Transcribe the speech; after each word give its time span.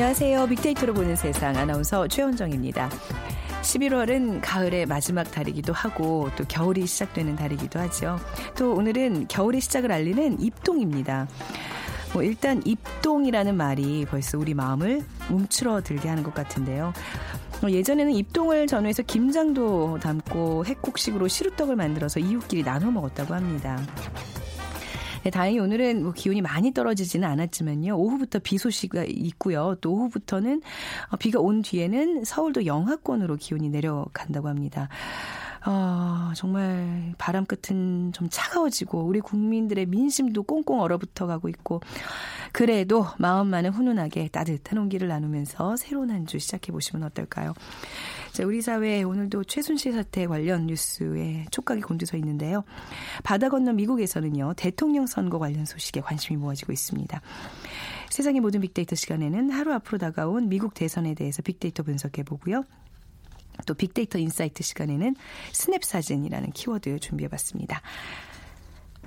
안녕하세요. 0.00 0.46
빅데이터로 0.46 0.94
보는 0.94 1.14
세상 1.14 1.54
아나운서 1.58 2.08
최원정입니다. 2.08 2.88
11월은 3.60 4.40
가을의 4.42 4.86
마지막 4.86 5.30
달이기도 5.30 5.74
하고 5.74 6.30
또 6.38 6.44
겨울이 6.48 6.86
시작되는 6.86 7.36
달이기도 7.36 7.78
하죠. 7.80 8.18
또 8.56 8.72
오늘은 8.72 9.28
겨울의 9.28 9.60
시작을 9.60 9.92
알리는 9.92 10.40
입동입니다. 10.40 11.28
뭐 12.14 12.22
일단 12.22 12.62
입동이라는 12.64 13.54
말이 13.54 14.06
벌써 14.08 14.38
우리 14.38 14.54
마음을 14.54 15.04
움츠러들게 15.28 16.08
하는 16.08 16.22
것 16.22 16.32
같은데요. 16.32 16.94
뭐 17.60 17.70
예전에는 17.70 18.10
입동을 18.14 18.68
전후해서 18.68 19.02
김장도 19.02 19.98
담고 20.00 20.64
핵국식으로 20.64 21.28
시루떡을 21.28 21.76
만들어서 21.76 22.20
이웃끼리 22.20 22.64
나눠 22.64 22.90
먹었다고 22.90 23.34
합니다. 23.34 23.78
네, 25.22 25.30
다행히 25.30 25.58
오늘은 25.58 26.02
뭐 26.02 26.12
기온이 26.12 26.40
많이 26.40 26.72
떨어지지는 26.72 27.28
않았지만요. 27.28 27.94
오후부터 27.94 28.38
비 28.38 28.56
소식이 28.56 29.04
있고요. 29.06 29.76
또 29.82 29.92
오후부터는 29.92 30.62
어, 31.10 31.16
비가 31.16 31.40
온 31.40 31.60
뒤에는 31.60 32.24
서울도 32.24 32.64
영하권으로 32.64 33.36
기온이 33.36 33.68
내려간다고 33.68 34.48
합니다. 34.48 34.88
어, 35.66 36.32
정말 36.34 37.12
바람 37.18 37.44
끝은 37.44 38.12
좀 38.12 38.28
차가워지고 38.30 39.02
우리 39.02 39.20
국민들의 39.20 39.84
민심도 39.86 40.44
꽁꽁 40.44 40.80
얼어붙어 40.80 41.26
가고 41.26 41.50
있고 41.50 41.82
그래도 42.52 43.06
마음만은 43.18 43.70
훈훈하게 43.72 44.28
따뜻한 44.28 44.78
온기를 44.78 45.08
나누면서 45.08 45.76
새로운 45.76 46.10
한 46.10 46.24
주 46.26 46.38
시작해 46.38 46.72
보시면 46.72 47.04
어떨까요? 47.08 47.52
자, 48.32 48.46
우리 48.46 48.62
사회에 48.62 49.02
오늘도 49.02 49.44
최순실 49.44 49.92
사태 49.92 50.26
관련 50.26 50.66
뉴스에 50.66 51.46
촉각이 51.50 51.80
곤두서 51.80 52.16
있는데요. 52.18 52.62
바다 53.24 53.48
건너 53.48 53.72
미국에서는요, 53.72 54.54
대통령 54.56 55.06
선거 55.06 55.38
관련 55.38 55.64
소식에 55.64 56.00
관심이 56.00 56.36
모아지고 56.36 56.72
있습니다. 56.72 57.20
세상의 58.08 58.40
모든 58.40 58.60
빅데이터 58.60 58.94
시간에는 58.94 59.50
하루 59.50 59.72
앞으로 59.74 59.98
다가온 59.98 60.48
미국 60.48 60.74
대선에 60.74 61.14
대해서 61.14 61.42
빅데이터 61.42 61.82
분석해 61.82 62.22
보고요. 62.22 62.64
또 63.66 63.74
빅데이터 63.74 64.18
인사이트 64.18 64.62
시간에는 64.62 65.16
스냅 65.52 65.84
사진이라는 65.84 66.52
키워드 66.52 67.00
준비해 67.00 67.28
봤습니다. 67.28 67.82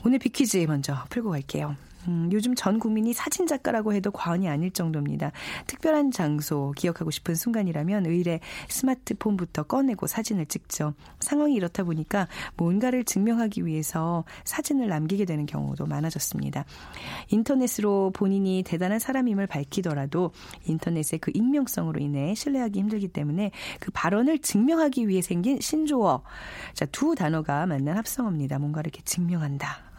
오늘 0.06 0.20
빅퀴즈 0.20 0.58
먼저 0.68 0.96
풀고 1.10 1.32
갈게요. 1.32 1.76
음, 2.08 2.30
요즘 2.32 2.56
전 2.56 2.80
국민이 2.80 3.14
사진 3.14 3.48
작가라고 3.48 3.94
해도 3.94 4.12
과언이 4.12 4.48
아닐 4.50 4.72
정도입니다. 4.72 5.32
특별한 5.68 6.12
장소, 6.12 6.74
기억하고 6.76 7.12
싶은 7.12 7.36
순간이라면 7.36 8.06
으레 8.06 8.40
스마트폰부터 8.70 9.64
꺼내고 9.64 10.08
사진을 10.08 10.46
찍죠. 10.46 10.94
상황이 11.20 11.56
이렇다 11.56 11.84
보니까 11.84 12.28
뭔가를 12.58 13.04
증명하기 13.04 13.66
위해서 13.66 14.24
사진을 14.44 14.88
남기게 14.88 15.26
되는 15.26 15.46
경우도 15.46 15.86
많아졌습니다. 15.86 16.66
인터넷으로 17.30 18.12
본인이 18.14 18.64
대단한 18.66 19.00
사람임을 19.00 19.48
밝히더라도 19.48 20.32
인터넷의 20.66 21.20
그 21.20 21.32
익명성으로 21.34 22.00
인해 22.00 22.36
신뢰하기 22.36 22.80
힘들기 22.80 23.08
때문에 23.08 23.52
그 23.80 23.92
발언을 23.92 24.40
증명하기 24.40 25.08
위해 25.08 25.22
생긴 25.22 25.60
신조어. 25.60 26.24
자, 26.74 26.86
두 26.86 27.16
단어가 27.16 27.66
만난 27.66 27.98
합성어입니다. 27.98 28.60
뭔가 28.60 28.82
이렇게 28.82 29.02
증명한다. 29.04 29.93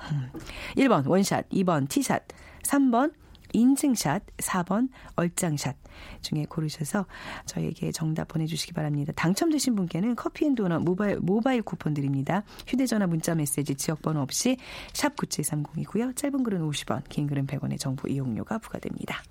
1번 0.76 1.06
원샷, 1.06 1.48
2번 1.50 1.88
티샷, 1.88 2.22
3번 2.62 3.12
인증샷, 3.54 4.24
4번 4.38 4.88
얼짱샷 5.16 5.76
중에 6.22 6.44
고르셔서 6.48 7.06
저에게 7.46 7.92
정답 7.92 8.28
보내주시기 8.28 8.72
바랍니다. 8.72 9.12
당첨되신 9.14 9.76
분께는 9.76 10.16
커피앤도넛 10.16 10.82
모바일, 10.82 11.18
모바일 11.20 11.62
쿠폰 11.62 11.94
드립니다. 11.94 12.42
휴대전화 12.66 13.06
문자 13.06 13.34
메시지 13.34 13.74
지역번호 13.74 14.20
없이 14.20 14.56
샵 14.92 15.14
9730이고요. 15.16 16.16
짧은 16.16 16.42
글은 16.42 16.68
50원, 16.68 17.08
긴 17.08 17.26
글은 17.26 17.46
100원의 17.46 17.78
정보 17.78 18.08
이용료가 18.08 18.58
부과됩니다. 18.58 19.22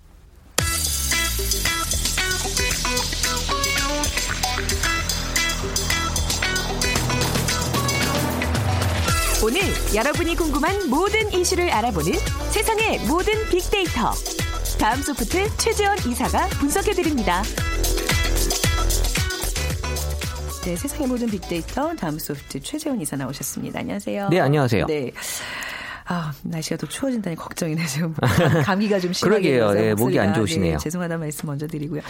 오늘 9.44 9.60
여러분이 9.94 10.36
궁금한 10.36 10.88
모든 10.88 11.30
이슈를 11.30 11.68
알아보는 11.70 12.14
세상의 12.50 13.00
모든 13.00 13.34
빅데이터. 13.50 14.10
다음 14.80 15.02
소프트 15.02 15.54
최재원 15.58 15.98
이사가 15.98 16.46
분석해드립니다. 16.60 17.42
네, 20.64 20.74
세상의 20.76 21.08
모든 21.08 21.26
빅데이터 21.26 21.94
다음 21.94 22.18
소프트 22.18 22.58
최재원 22.60 22.98
이사 23.02 23.16
나오셨습니다. 23.16 23.80
안녕하세요. 23.80 24.30
네, 24.30 24.40
안녕하세요. 24.40 24.86
네. 24.86 25.10
아, 26.06 26.32
날씨가 26.42 26.78
더 26.78 26.86
추워진다니 26.86 27.36
걱정이네, 27.36 27.84
지금. 27.84 28.14
감기가 28.64 28.98
좀 28.98 29.12
심하게 29.12 29.58
그러게요. 29.58 29.72
네, 29.72 29.94
목이 29.94 30.18
안 30.18 30.28
목소리가. 30.28 30.32
좋으시네요. 30.38 30.72
네, 30.72 30.78
죄송하다는 30.78 31.20
말씀 31.20 31.46
먼저 31.46 31.66
드리고요. 31.66 32.00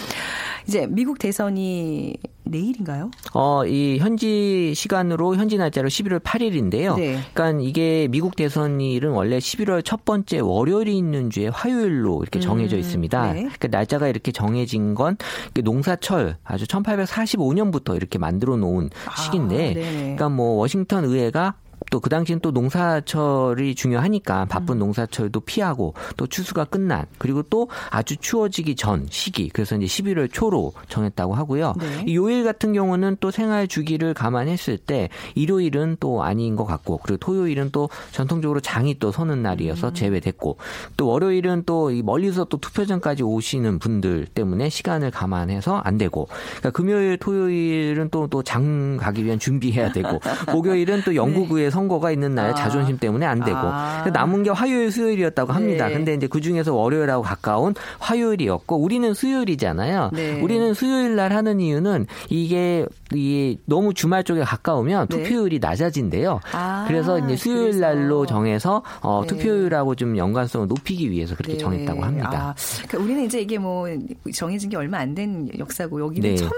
이제 0.67 0.87
미국 0.89 1.19
대선이 1.19 2.17
내일인가요? 2.45 3.11
어, 3.33 3.65
이 3.67 3.99
현지 3.99 4.73
시간으로 4.75 5.37
현지 5.37 5.57
날짜로 5.57 5.89
11월 5.89 6.21
8일인데요. 6.21 6.97
네. 6.97 7.19
그러니까 7.33 7.63
이게 7.63 8.07
미국 8.11 8.37
대선일은 8.37 9.11
원래 9.11 9.39
11월 9.39 9.85
첫 9.85 10.05
번째 10.05 10.41
월요일이 10.41 10.97
있는 10.97 11.31
주에 11.31 11.49
화요일로 11.49 12.23
이렇게 12.23 12.41
정해져 12.41 12.77
음, 12.77 12.81
있습니다. 12.81 13.33
네. 13.33 13.41
그러니까 13.41 13.69
날짜가 13.69 14.09
이렇게 14.09 14.31
정해진 14.31 14.95
건 14.95 15.17
농사철 15.63 16.37
아주 16.45 16.67
1845년부터 16.67 17.97
이렇게 17.97 18.19
만들어 18.19 18.57
놓은 18.57 18.91
시기인데 19.25 19.71
아, 19.71 19.75
네네. 19.75 19.99
그러니까 20.01 20.29
뭐 20.29 20.57
워싱턴 20.57 21.05
의회가 21.05 21.55
또 21.94 22.00
그 22.00 22.10
당시엔 22.10 22.41
또 22.41 22.50
농사철이 22.50 23.77
중요하니까 23.77 24.47
바쁜 24.47 24.77
음. 24.77 24.78
농사철도 24.81 25.41
피하고 25.41 25.94
또 26.16 26.27
추수가 26.27 26.65
끝난 26.65 27.06
그리고 27.19 27.43
또 27.44 27.69
아주 27.88 28.16
추워지기 28.16 28.75
전 28.75 29.06
시기 29.10 29.49
그래서 29.49 29.77
이제 29.77 29.87
11월 29.87 30.28
초로 30.33 30.72
정했다고 30.88 31.34
하고요. 31.34 31.75
네. 31.78 32.04
이 32.09 32.16
요일 32.16 32.43
같은 32.43 32.72
경우는 32.72 33.19
또 33.21 33.31
생활 33.31 33.69
주기를 33.69 34.12
감안했을 34.12 34.77
때 34.77 35.09
일요일은 35.37 35.99
또 36.00 36.25
아닌 36.25 36.56
것 36.56 36.65
같고 36.65 36.99
그리고 37.04 37.19
토요일은 37.19 37.71
또 37.71 37.88
전통적으로 38.10 38.59
장이 38.59 38.99
또 38.99 39.12
서는 39.12 39.43
날이어서 39.43 39.88
음. 39.88 39.94
제외됐고 39.94 40.56
또 40.97 41.06
월요일은 41.06 41.62
또이 41.65 42.03
멀리서 42.03 42.44
또 42.47 42.59
투표장까지 42.59 43.22
오시는 43.22 43.78
분들 43.78 44.27
때문에 44.34 44.69
시간을 44.69 45.12
감안해서 45.12 45.77
안 45.77 45.97
되고 45.97 46.27
그러니까 46.27 46.71
금요일 46.71 47.19
토요일은 47.19 48.10
또 48.10 48.27
또 48.27 48.43
장 48.43 48.97
가기 48.99 49.25
위한 49.25 49.38
준비해야 49.38 49.93
되고 49.93 50.19
목요일은 50.53 51.03
또 51.04 51.15
영국의 51.15 51.71
선거가 51.84 52.11
있는 52.11 52.34
날 52.34 52.47
네. 52.49 52.50
아. 52.53 52.55
자존심 52.55 52.99
때문에 52.99 53.27
안 53.27 53.41
되고 53.45 53.56
아. 53.59 54.05
남은 54.12 54.43
게 54.45 54.50
화요일 54.50 54.91
수요일이었다고 54.91 55.53
합니다. 55.53 55.89
네. 55.89 55.95
근데 55.95 56.15
이제 56.15 56.27
그 56.27 56.41
중에서 56.41 56.75
월요일하고 56.75 57.22
가까운 57.22 57.75
화요일이었고 57.99 58.77
우리는 58.77 59.12
수요일이잖아요. 59.15 60.11
네. 60.12 60.41
우리는 60.41 60.72
수요일 60.75 61.17
날 61.17 61.33
하는 61.33 61.61
이유는 61.61 62.06
이게 62.31 62.87
이게 63.12 63.59
너무 63.67 63.93
주말 63.95 64.25
쪽에 64.25 64.43
가까우면 64.43 65.09
네. 65.09 65.17
투표율이 65.17 65.59
낮아진대요. 65.60 66.41
아, 66.53 66.84
그래서 66.89 67.19
이제 67.19 67.36
수요일. 67.36 67.75
날로 67.81 68.25
정해서 68.25 68.83
어, 69.03 69.22
네. 69.22 69.27
투표율하고 69.28 69.95
좀 69.97 70.16
연관성을 70.16 70.69
높이기 70.69 71.10
위해서 71.10 71.34
그렇게 71.34 71.54
네. 71.54 71.59
정했다고 71.59 72.03
합니다. 72.04 72.31
아, 72.33 72.54
그러니까 72.86 72.98
우리는 72.98 73.25
이제 73.25 73.41
이게 73.41 73.59
뭐 73.59 73.86
정해진 74.34 74.71
게 74.71 74.77
얼마 74.77 74.98
안 74.98 75.15
된 75.15 75.48
역사고 75.59 76.01
여기는 76.01 76.34
네. 76.34 76.48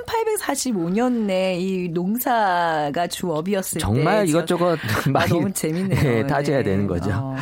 1845년에 0.57 1.59
이 1.61 1.89
농사가 1.93 3.07
주업이었을 3.07 3.75
때 3.75 3.81
정말 3.81 4.19
저- 4.27 4.31
이것저것 4.31 4.79
아, 4.79 5.16
많이 5.19 5.31
너무 5.31 5.53
재밌네요. 5.53 6.01
네, 6.03 6.27
따져야 6.27 6.59
네. 6.59 6.65
되는 6.65 6.87
거죠. 6.87 7.11
어. 7.13 7.37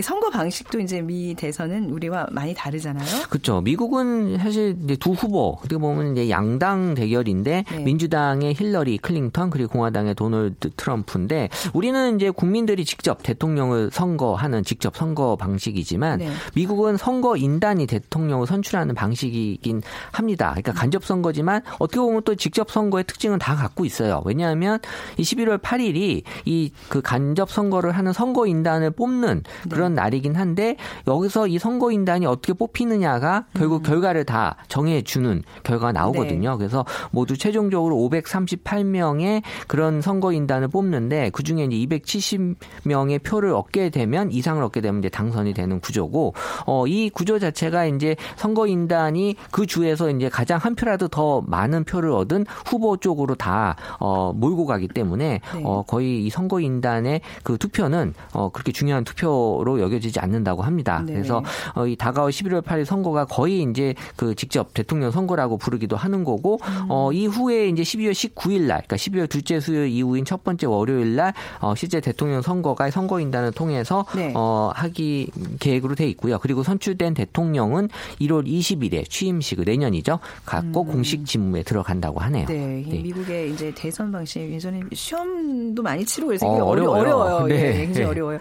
선거 0.00 0.30
방식도 0.30 0.80
이제 0.80 1.00
미 1.02 1.34
대선은 1.34 1.90
우리와 1.90 2.26
많이 2.30 2.54
다르잖아요. 2.54 3.24
그렇죠. 3.28 3.60
미국은 3.60 4.38
사실 4.38 4.76
이제 4.84 4.96
두 4.96 5.12
후보 5.12 5.58
어떻게 5.58 5.76
보면 5.76 6.12
이제 6.12 6.30
양당 6.30 6.94
대결인데 6.94 7.64
네. 7.70 7.78
민주당의 7.78 8.54
힐러리 8.54 8.98
클린턴 8.98 9.50
그리고 9.50 9.72
공화당의 9.72 10.14
도널드 10.14 10.70
트럼프인데 10.76 11.48
우리는 11.72 12.16
이제 12.16 12.30
국민들이 12.30 12.84
직접 12.84 13.22
대통령을 13.22 13.90
선거하는 13.92 14.64
직접 14.64 14.96
선거 14.96 15.36
방식이지만 15.36 16.18
네. 16.18 16.30
미국은 16.54 16.96
선거 16.96 17.36
인단이 17.36 17.86
대통령을 17.86 18.46
선출하는 18.46 18.94
방식이긴 18.94 19.82
합니다. 20.12 20.50
그러니까 20.50 20.72
간접 20.72 21.04
선거지만 21.04 21.62
어떻게 21.78 22.00
보면 22.00 22.22
또 22.24 22.34
직접 22.34 22.70
선거의 22.70 23.04
특징은 23.04 23.38
다 23.38 23.56
갖고 23.56 23.84
있어요. 23.84 24.22
왜냐하면 24.24 24.78
이 25.16 25.22
11월 25.22 25.58
8일이 25.60 26.22
이 26.44 26.70
그 26.88 27.00
간접 27.00 27.50
선거를 27.50 27.92
하는 27.92 28.12
선거 28.12 28.46
인단을 28.46 28.90
뽑는 28.90 29.44
그런 29.70 29.81
날이긴 29.88 30.34
한데 30.34 30.76
여기서 31.06 31.46
이 31.46 31.58
선거 31.58 31.90
인단이 31.90 32.26
어떻게 32.26 32.52
뽑히느냐가 32.52 33.46
결국 33.54 33.82
결과를 33.82 34.24
다 34.24 34.56
정해주는 34.68 35.42
결과가 35.62 35.92
나오거든요. 35.92 36.56
그래서 36.58 36.84
모두 37.10 37.36
최종적으로 37.36 37.96
538명의 37.96 39.42
그런 39.66 40.00
선거 40.00 40.32
인단을 40.32 40.68
뽑는데 40.68 41.30
그 41.30 41.42
중에 41.42 41.64
이제 41.64 41.96
270명의 41.96 43.22
표를 43.22 43.52
얻게 43.54 43.90
되면 43.90 44.30
이상을 44.30 44.62
얻게 44.62 44.80
되면 44.80 45.00
이제 45.00 45.08
당선이 45.08 45.54
되는 45.54 45.80
구조고 45.80 46.34
어, 46.66 46.86
이 46.86 47.10
구조 47.10 47.38
자체가 47.38 47.86
이제 47.86 48.16
선거 48.36 48.66
인단이 48.66 49.36
그 49.50 49.66
주에서 49.66 50.10
이제 50.10 50.28
가장 50.28 50.58
한 50.58 50.74
표라도 50.74 51.08
더 51.08 51.42
많은 51.46 51.84
표를 51.84 52.10
얻은 52.12 52.46
후보 52.66 52.96
쪽으로 52.96 53.34
다 53.34 53.76
어, 53.98 54.32
몰고 54.32 54.66
가기 54.66 54.88
때문에 54.88 55.40
네. 55.54 55.62
어, 55.64 55.82
거의 55.86 56.24
이 56.24 56.30
선거 56.30 56.60
인단의 56.60 57.20
그 57.42 57.58
투표는 57.58 58.14
어, 58.32 58.50
그렇게 58.50 58.72
중요한 58.72 59.04
투표로 59.04 59.71
여겨지지 59.80 60.20
않는다고 60.20 60.62
합니다. 60.62 61.02
네. 61.06 61.14
그래서 61.14 61.42
어, 61.74 61.86
이 61.86 61.96
다가올 61.96 62.30
11월 62.30 62.62
8일 62.62 62.84
선거가 62.84 63.24
거의 63.24 63.62
이제 63.62 63.94
그 64.16 64.34
직접 64.34 64.74
대통령 64.74 65.10
선거라고 65.10 65.58
부르기도 65.58 65.96
하는 65.96 66.24
거고 66.24 66.58
음. 66.62 66.86
어, 66.88 67.12
이후에 67.12 67.68
이제 67.68 67.82
12월 67.82 68.12
19일 68.12 68.62
날, 68.62 68.82
그러니까 68.86 68.96
12월 68.96 69.28
둘째 69.28 69.60
수요일 69.60 69.88
이후인 69.88 70.24
첫 70.24 70.44
번째 70.44 70.66
월요일 70.66 71.16
날 71.16 71.32
어, 71.60 71.74
실제 71.74 72.00
대통령 72.00 72.42
선거가 72.42 72.90
선거인단을 72.90 73.52
통해서 73.52 74.04
네. 74.14 74.32
어, 74.34 74.70
하기 74.74 75.30
계획으로 75.60 75.94
돼 75.94 76.08
있고요. 76.08 76.38
그리고 76.38 76.62
선출된 76.62 77.14
대통령은 77.14 77.88
1월 78.20 78.46
20일에 78.46 79.08
취임식을 79.08 79.64
내년이죠. 79.64 80.18
갖고 80.44 80.84
공식 80.84 81.24
직무에 81.26 81.62
들어간다고 81.62 82.20
하네요. 82.20 82.46
음. 82.48 82.52
네, 82.52 82.84
이 82.86 82.90
네. 82.90 83.02
미국의 83.02 83.52
이제 83.52 83.72
대선 83.74 84.10
방식 84.10 84.40
예전에 84.40 84.80
시험도 84.92 85.82
많이 85.82 86.04
치르고 86.04 86.28
그래서 86.28 86.46
어, 86.46 86.64
어려, 86.64 86.90
어려워요. 86.90 87.02
어려워요. 87.02 87.46
네. 87.48 87.68
예, 87.68 87.72
굉장히 87.84 88.06
어려워요. 88.08 88.38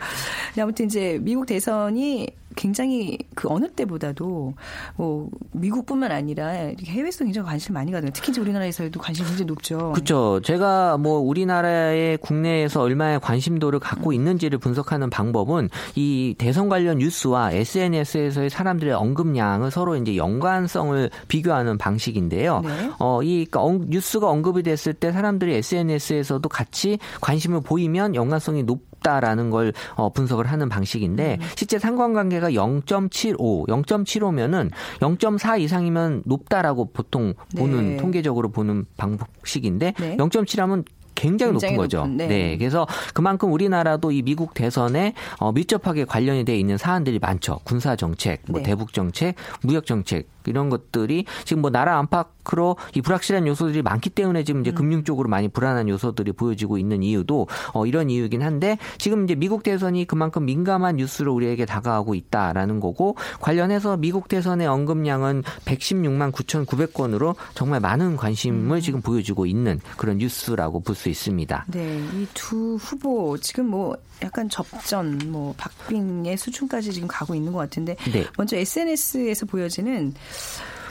아무튼 0.60 0.86
이제 0.86 1.20
미국 1.22 1.46
대선이 1.46 2.28
굉장히 2.54 3.18
그 3.34 3.48
어느 3.50 3.70
때보다도 3.70 4.54
뭐 4.98 5.30
미국뿐만 5.54 6.12
아니라 6.12 6.48
해외에서 6.50 7.24
굉장히 7.24 7.48
관심 7.48 7.74
많이 7.76 7.92
가거든요. 7.94 8.12
특히 8.14 8.32
이제 8.32 8.42
우리나라에서도 8.42 9.00
관심이 9.00 9.26
굉장히 9.30 9.46
높죠. 9.48 9.94
그렇죠. 9.94 10.42
제가 10.42 10.98
뭐 10.98 11.20
우리나라의 11.20 12.18
국내에서 12.18 12.82
얼마의 12.82 13.22
관심도를 13.22 13.80
갖고 13.80 14.12
있는지를 14.12 14.60
분석하는 14.60 15.10
방법은 15.10 15.70
이 15.96 16.36
대선 16.38 16.68
관련 16.68 16.98
뉴스와 16.98 17.54
SNS에서의 17.54 18.50
사람들의 18.50 18.94
언급량을 18.96 19.72
서로 19.72 19.96
이제 19.96 20.18
연관성을 20.18 21.10
비교하는 21.30 21.78
방식인데요. 21.78 22.62
네. 22.66 22.70
어, 23.00 23.24
이 23.24 23.46
그러니까 23.50 23.64
언- 23.64 23.86
뉴스가 23.90 24.30
언급이 24.30 24.62
됐을 24.64 24.94
때 24.94 25.14
사람들이 25.14 25.56
SNS에서도 25.56 26.48
같이 26.50 27.00
관심을 27.22 27.62
보이면 27.62 28.14
연관성이 28.16 28.64
높 28.64 28.91
다라는 29.02 29.50
걸 29.50 29.74
어, 29.96 30.10
분석을 30.10 30.46
하는 30.46 30.70
방식인데 30.70 31.38
음. 31.40 31.48
실제 31.56 31.80
상관관계가 31.80 32.52
0.75, 32.52 33.68
0.75면은 33.68 34.72
0.4 35.00 35.60
이상이면 35.60 36.24
높다라고 36.26 36.92
보통 36.92 37.34
보는 37.58 37.92
네. 37.92 37.98
통계적으로 37.98 38.50
보는 38.50 38.86
방식인데 38.98 39.94
네. 40.00 40.18
0.7하면 40.18 40.86
굉장히, 41.22 41.52
굉장히 41.54 41.74
높은 41.74 41.84
거죠. 41.84 41.98
높은, 42.00 42.18
네. 42.18 42.28
네. 42.28 42.58
그래서 42.58 42.88
그만큼 43.14 43.52
우리나라도 43.52 44.12
이 44.12 44.22
미국 44.22 44.54
대선에 44.54 45.14
어, 45.40 45.52
밀접하게 45.52 46.06
관련이 46.06 46.46
돼 46.46 46.58
있는 46.58 46.78
사안들이 46.78 47.20
많죠. 47.20 47.60
군사 47.64 47.96
정책, 47.96 48.42
뭐 48.48 48.60
네. 48.60 48.68
대북 48.68 48.94
정책, 48.94 49.36
무역 49.62 49.86
정책 49.86 50.28
이런 50.48 50.70
것들이 50.70 51.26
지금 51.46 51.62
뭐 51.62 51.70
나라 51.70 52.00
안팎으로 52.00 52.78
이 52.96 53.02
불확실한 53.02 53.46
요소들이 53.48 53.82
많기 53.82 54.10
때문에 54.10 54.44
지금 54.44 54.62
음. 54.62 54.62
이제 54.62 54.72
금융 54.72 55.04
쪽으로 55.04 55.30
많이 55.30 55.48
불안한 55.48 55.90
요소들이 55.90 56.32
보여지고 56.32 56.78
있는 56.78 57.04
이유도 57.04 57.48
어, 57.74 57.86
이런 57.86 58.10
이유긴 58.10 58.42
한데 58.42 58.78
지금 58.98 59.26
이제 59.26 59.36
미국 59.36 59.64
대선이 59.64 60.06
그만큼 60.06 60.46
민감한 60.46 60.96
뉴스로 60.96 61.34
우리에게 61.34 61.66
다가오고 61.66 62.16
있다라는 62.16 62.80
거고 62.80 63.16
관련해서 63.40 63.98
미국 63.98 64.28
대선의 64.28 64.68
언급량은 64.68 65.44
116만 65.66 66.32
9,900건으로 66.32 67.36
정말 67.54 67.80
많은 67.80 68.18
관심을 68.18 68.78
음. 68.78 68.82
지금 68.82 69.02
보여주고 69.02 69.46
있는 69.46 69.80
그런 69.98 70.18
뉴스라고 70.18 70.80
볼 70.80 70.96
수 71.02 71.10
있습니다. 71.12 71.66
네, 71.70 72.00
이 72.16 72.28
두 72.34 72.76
후보 72.78 73.38
지금 73.38 73.68
뭐 73.68 73.96
약간 74.24 74.50
접전, 74.50 75.20
뭐 75.28 75.54
박빙의 75.58 76.38
수준까지 76.38 76.94
지금 76.94 77.08
가고 77.08 77.36
있는 77.36 77.52
것 77.52 77.60
같은데 77.60 77.96
네. 78.12 78.26
먼저 78.38 78.58
SNS에서 78.58 79.46
보여지는 79.46 80.14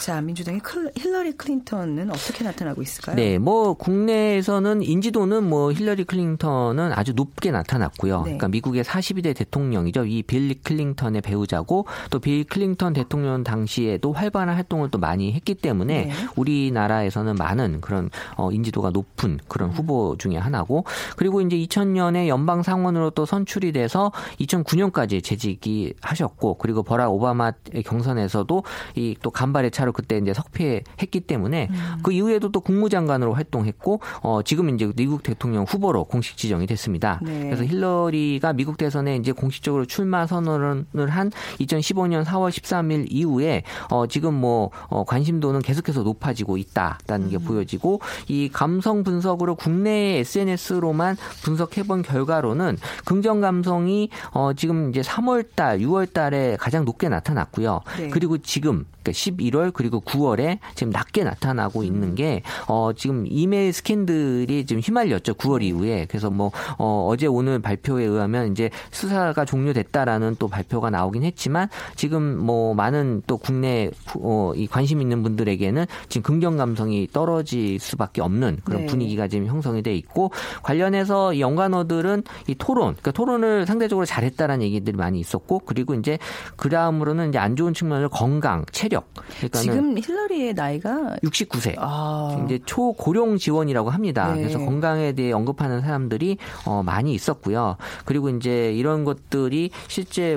자 0.00 0.20
민주당의 0.22 0.60
클- 0.60 0.90
힐러리 0.96 1.32
클린턴은 1.32 2.08
어떻게 2.10 2.42
나타나고 2.42 2.80
있을까요? 2.80 3.16
네, 3.16 3.38
뭐 3.38 3.74
국내에서는 3.74 4.82
인지도는 4.82 5.44
뭐 5.44 5.72
힐러리 5.72 6.04
클린턴은 6.04 6.92
아주 6.94 7.12
높게 7.12 7.50
나타났고요. 7.50 8.16
네. 8.18 8.22
그러니까 8.24 8.48
미국의 8.48 8.82
42대 8.82 9.36
대통령이죠. 9.36 10.06
이 10.06 10.22
빌리 10.22 10.54
클린턴의 10.54 11.20
배우자고 11.20 11.84
또 12.10 12.18
빌 12.18 12.44
클린턴 12.44 12.94
대통령 12.94 13.44
당시에도 13.44 14.12
활발한 14.12 14.54
활동을 14.54 14.90
또 14.90 14.98
많이 14.98 15.32
했기 15.32 15.54
때문에 15.54 16.04
네. 16.06 16.12
우리나라에서는 16.36 17.34
많은 17.34 17.80
그런 17.82 18.08
어, 18.36 18.50
인지도가 18.50 18.90
높은 18.90 19.38
그런 19.48 19.68
음. 19.70 19.74
후보 19.74 20.16
중에 20.18 20.36
하나고 20.36 20.84
그리고 21.16 21.40
이제 21.42 21.56
2000년에 21.56 22.26
연방 22.28 22.62
상원으로 22.62 23.10
또 23.10 23.26
선출이 23.26 23.72
돼서 23.72 24.12
2009년까지 24.40 25.22
재직이 25.22 25.92
하셨고 26.00 26.54
그리고 26.58 26.82
버락 26.82 27.12
오바마의 27.12 27.52
경선에서도 27.84 28.62
이 28.96 29.14
또 29.22 29.30
간발의 29.30 29.70
차로 29.72 29.89
그때 29.92 30.18
이제 30.18 30.32
석패했기 30.32 31.20
때문에 31.20 31.68
음. 31.70 31.98
그 32.02 32.12
이후에도 32.12 32.50
또 32.50 32.60
국무장관으로 32.60 33.34
활동했고 33.34 34.00
어 34.22 34.40
지금 34.42 34.74
이제 34.74 34.90
미국 34.96 35.22
대통령 35.22 35.64
후보로 35.64 36.04
공식 36.04 36.36
지정이 36.36 36.66
됐습니다. 36.66 37.20
네. 37.22 37.44
그래서 37.44 37.64
힐러리가 37.64 38.52
미국 38.52 38.76
대선에 38.76 39.16
이제 39.16 39.32
공식적으로 39.32 39.84
출마 39.86 40.26
선언을 40.26 41.08
한 41.08 41.30
2015년 41.60 42.24
4월 42.24 42.50
13일 42.50 43.06
이후에 43.10 43.62
어 43.90 44.06
지금 44.06 44.34
뭐 44.34 44.70
어, 44.88 45.04
관심도는 45.04 45.60
계속해서 45.60 46.02
높아지고 46.02 46.56
있다라는 46.56 47.26
음. 47.26 47.30
게 47.30 47.38
보여지고 47.38 48.00
이 48.28 48.48
감성 48.52 49.02
분석으로 49.02 49.54
국내의 49.54 50.20
SNS로만 50.20 51.16
분석해 51.42 51.82
본 51.84 52.02
결과로는 52.02 52.78
긍정 53.04 53.40
감성이 53.40 54.10
어 54.32 54.52
지금 54.54 54.90
이제 54.90 55.00
3월 55.00 55.46
달, 55.54 55.78
6월 55.78 56.12
달에 56.12 56.56
가장 56.58 56.84
높게 56.84 57.08
나타났고요. 57.08 57.80
네. 57.98 58.08
그리고 58.08 58.38
지금 58.38 58.84
그러니까 59.02 59.12
11월 59.12 59.72
그리고 59.72 60.00
9월에 60.00 60.58
지금 60.74 60.90
낮게 60.92 61.24
나타나고 61.24 61.82
있는 61.82 62.14
게 62.14 62.42
어, 62.66 62.92
지금 62.94 63.24
이메일 63.28 63.72
스캔들이 63.72 64.66
지금 64.66 64.80
휘말렸죠. 64.82 65.34
9월 65.34 65.62
이후에. 65.62 66.06
그래서 66.08 66.30
뭐 66.30 66.50
어, 66.78 67.06
어제 67.10 67.26
오늘 67.26 67.60
발표에 67.60 68.04
의하면 68.04 68.52
이제 68.52 68.70
수사가 68.90 69.44
종료됐다라는 69.44 70.36
또 70.38 70.48
발표가 70.48 70.90
나오긴 70.90 71.24
했지만 71.24 71.68
지금 71.96 72.36
뭐 72.38 72.74
많은 72.74 73.22
또 73.26 73.36
국내 73.36 73.90
후- 74.06 74.20
어, 74.22 74.52
이 74.54 74.66
관심 74.66 75.00
있는 75.00 75.22
분들에게는 75.22 75.86
지금 76.08 76.22
긍정 76.22 76.56
감성이 76.56 77.06
떨어질 77.12 77.78
수밖에 77.78 78.20
없는 78.20 78.58
그런 78.64 78.82
네. 78.82 78.86
분위기가 78.86 79.28
지금 79.28 79.46
형성이 79.46 79.82
돼 79.82 79.94
있고 79.94 80.30
관련해서 80.62 81.32
이 81.34 81.40
연관어들은 81.40 82.22
이 82.48 82.54
토론, 82.54 82.92
그러니까 82.94 83.12
토론을 83.12 83.66
상대적으로 83.66 84.04
잘했다라는 84.06 84.64
얘기들이 84.66 84.96
많이 84.96 85.20
있었고 85.20 85.60
그리고 85.64 85.94
이제 85.94 86.18
그 86.56 86.68
다음으로는 86.68 87.30
이제 87.30 87.38
안 87.38 87.56
좋은 87.56 87.74
측면을 87.74 88.08
건강, 88.08 88.64
체력. 88.72 88.99
그러니까는 89.14 89.62
지금 89.62 89.98
힐러리의 89.98 90.54
나이가 90.54 91.16
69세. 91.22 91.74
아, 91.78 92.42
이제 92.44 92.58
초고령 92.64 93.38
지원이라고 93.38 93.90
합니다. 93.90 94.32
네. 94.34 94.42
그래서 94.42 94.58
건강에 94.58 95.12
대해 95.12 95.32
언급하는 95.32 95.80
사람들이 95.80 96.38
어, 96.66 96.82
많이 96.82 97.14
있었고요. 97.14 97.76
그리고 98.04 98.28
이제 98.30 98.72
이런 98.72 99.04
것들이 99.04 99.70
실제 99.88 100.36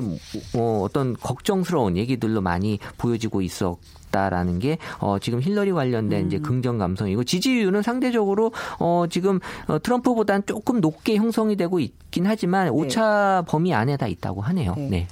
뭐 0.53 0.83
어떤 0.83 1.15
걱정스러운 1.15 1.97
얘기들로 1.97 2.41
많이 2.41 2.79
보여지고 2.97 3.41
있었. 3.41 3.77
다라는 4.13 4.59
게 4.59 4.77
어, 4.99 5.17
지금 5.19 5.41
힐러리 5.41 5.73
관련된 5.73 6.27
이제 6.27 6.37
음. 6.37 6.43
긍정 6.43 6.77
감성이고 6.77 7.23
지지율은 7.25 7.81
상대적으로 7.81 8.53
어, 8.79 9.05
지금 9.09 9.39
어, 9.67 9.79
트럼프보다는 9.79 10.43
조금 10.45 10.79
높게 10.79 11.15
형성이 11.15 11.57
되고 11.57 11.79
있긴 11.79 12.27
하지만 12.27 12.69
오차 12.69 13.43
범위 13.47 13.73
안에 13.73 13.97
다 13.97 14.07
있다고 14.07 14.41
하네요. 14.41 14.75
네. 14.77 14.87
네. 14.89 15.07